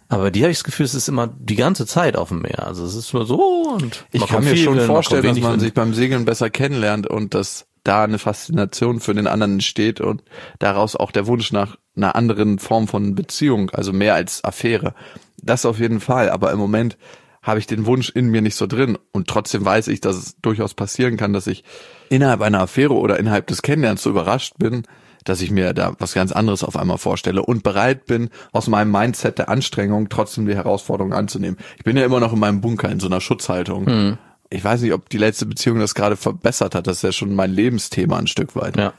[0.08, 2.42] Aber bei dir habe ich das Gefühl, es ist immer die ganze Zeit auf dem
[2.42, 2.66] Meer.
[2.66, 3.40] Also es ist nur so
[3.72, 7.66] und Ich kann mir schon vorstellen, dass man sich beim Segeln besser kennenlernt und dass
[7.88, 10.22] da eine Faszination für den anderen entsteht und
[10.58, 14.94] daraus auch der Wunsch nach einer anderen Form von Beziehung, also mehr als Affäre.
[15.42, 16.98] Das auf jeden Fall, aber im Moment
[17.42, 20.36] habe ich den Wunsch in mir nicht so drin und trotzdem weiß ich, dass es
[20.42, 21.64] durchaus passieren kann, dass ich
[22.10, 24.82] innerhalb einer Affäre oder innerhalb des Kennenlernens so überrascht bin,
[25.24, 28.90] dass ich mir da was ganz anderes auf einmal vorstelle und bereit bin, aus meinem
[28.90, 31.56] Mindset der Anstrengung trotzdem die Herausforderung anzunehmen.
[31.76, 34.18] Ich bin ja immer noch in meinem Bunker, in so einer Schutzhaltung.
[34.50, 36.86] Ich weiß nicht, ob die letzte Beziehung das gerade verbessert hat.
[36.86, 38.76] Das ist ja schon mein Lebensthema ein Stück weit.
[38.76, 38.94] Ja.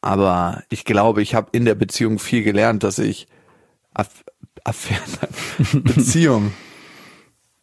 [0.00, 3.26] Aber ich glaube, ich habe in der Beziehung viel gelernt, dass ich
[3.92, 4.24] Aff
[4.64, 5.02] Affären,
[5.82, 6.52] Beziehung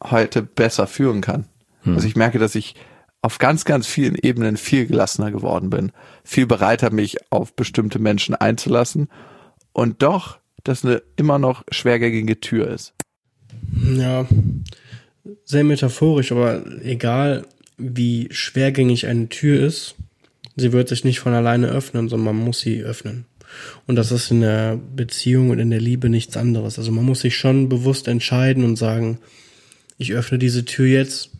[0.03, 1.45] heute besser führen kann.
[1.85, 2.75] Also ich merke, dass ich
[3.21, 5.91] auf ganz, ganz vielen Ebenen viel gelassener geworden bin,
[6.23, 9.09] viel bereiter, mich auf bestimmte Menschen einzulassen
[9.71, 12.93] und doch, dass eine immer noch schwergängige Tür ist.
[13.83, 14.25] Ja,
[15.43, 17.45] sehr metaphorisch, aber egal
[17.77, 19.95] wie schwergängig eine Tür ist,
[20.55, 23.25] sie wird sich nicht von alleine öffnen, sondern man muss sie öffnen.
[23.85, 26.77] Und das ist in der Beziehung und in der Liebe nichts anderes.
[26.77, 29.19] Also man muss sich schon bewusst entscheiden und sagen,
[29.97, 31.31] ich öffne diese Tür jetzt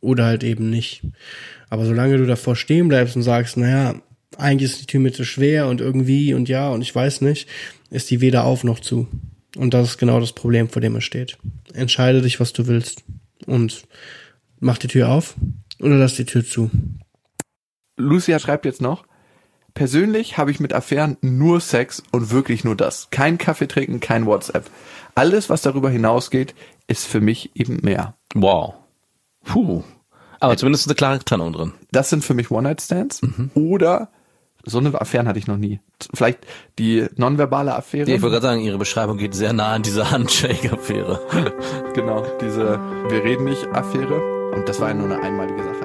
[0.00, 1.02] oder halt eben nicht.
[1.70, 3.94] Aber solange du davor stehen bleibst und sagst, naja,
[4.36, 7.48] eigentlich ist die Tür mir zu schwer und irgendwie und ja und ich weiß nicht,
[7.90, 9.08] ist die weder auf noch zu.
[9.56, 11.38] Und das ist genau das Problem, vor dem er steht.
[11.74, 13.04] Entscheide dich, was du willst
[13.46, 13.86] und
[14.60, 15.34] mach die Tür auf
[15.80, 16.70] oder lass die Tür zu.
[17.96, 19.04] Lucia schreibt jetzt noch,
[19.74, 23.08] persönlich habe ich mit Affären nur Sex und wirklich nur das.
[23.10, 24.70] Kein Kaffee trinken, kein WhatsApp.
[25.14, 26.54] Alles, was darüber hinausgeht,
[26.86, 28.16] ist für mich eben mehr.
[28.34, 28.74] Wow.
[29.44, 29.84] Puh.
[30.40, 31.72] Aber zumindest ist eine klare Trennung drin.
[31.92, 33.20] Das sind für mich One-Night-Stands
[33.54, 34.10] oder
[34.64, 35.80] so eine Affären hatte ich noch nie.
[36.14, 36.40] Vielleicht
[36.78, 38.10] die nonverbale Affäre.
[38.10, 41.20] Ich wollte gerade sagen, Ihre Beschreibung geht sehr nah an diese Handshake-Affäre.
[41.94, 44.52] genau, diese Wir reden nicht Affäre.
[44.52, 45.81] Und das war ja nur eine einmalige Sache.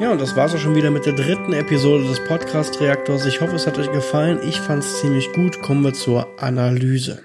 [0.00, 3.26] Ja, und das war's auch schon wieder mit der dritten Episode des Podcast-Reaktors.
[3.26, 4.38] Ich hoffe, es hat euch gefallen.
[4.48, 5.60] Ich fand's ziemlich gut.
[5.60, 7.24] Kommen wir zur Analyse.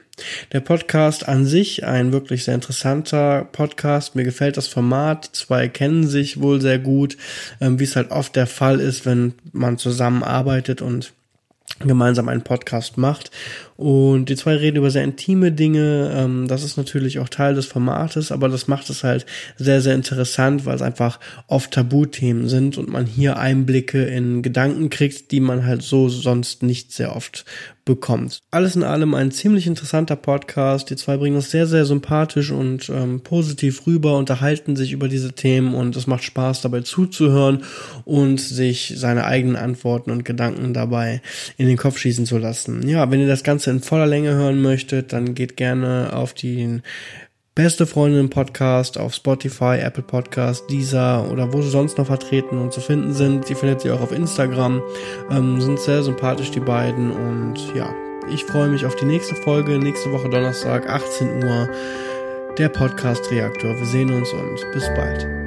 [0.53, 4.15] Der Podcast an sich, ein wirklich sehr interessanter Podcast.
[4.15, 5.28] Mir gefällt das Format.
[5.28, 7.15] Die zwei kennen sich wohl sehr gut,
[7.61, 11.13] ähm, wie es halt oft der Fall ist, wenn man zusammenarbeitet und
[11.80, 13.32] gemeinsam einen Podcast macht.
[13.76, 16.11] Und die zwei reden über sehr intime Dinge.
[16.14, 19.26] Ähm, das ist natürlich auch Teil des Formates, aber das macht es halt
[19.57, 24.89] sehr, sehr interessant, weil es einfach oft Tabuthemen sind und man hier Einblicke in Gedanken
[24.89, 27.45] kriegt, die man halt so sonst nicht sehr oft
[27.86, 28.39] bekommt.
[28.49, 30.89] Alles in allem ein ziemlich interessanter Podcast.
[30.89, 35.34] Die zwei bringen das sehr, sehr sympathisch und ähm, positiv rüber, unterhalten sich über diese
[35.34, 37.63] Themen und es macht Spaß dabei zuzuhören
[38.05, 41.21] und sich seine eigenen Antworten und Gedanken dabei
[41.57, 42.88] in den Kopf schießen zu lassen.
[42.88, 46.84] Ja, wenn ihr das Ganze in voller Länge hören möchtet, dann geht gerne auf den
[47.56, 52.74] Beste Freundin Podcast auf Spotify, Apple Podcast, Deezer oder wo sie sonst noch vertreten und
[52.74, 53.47] zu finden sind.
[53.47, 54.82] Die findet ihr auch auf Instagram.
[55.30, 57.12] Ähm, sind sehr sympathisch, die beiden.
[57.12, 57.93] Und ja,
[58.34, 59.78] ich freue mich auf die nächste Folge.
[59.78, 61.70] Nächste Woche Donnerstag, 18 Uhr.
[62.58, 63.78] Der Podcast Reaktor.
[63.78, 65.43] Wir sehen uns und bis bald.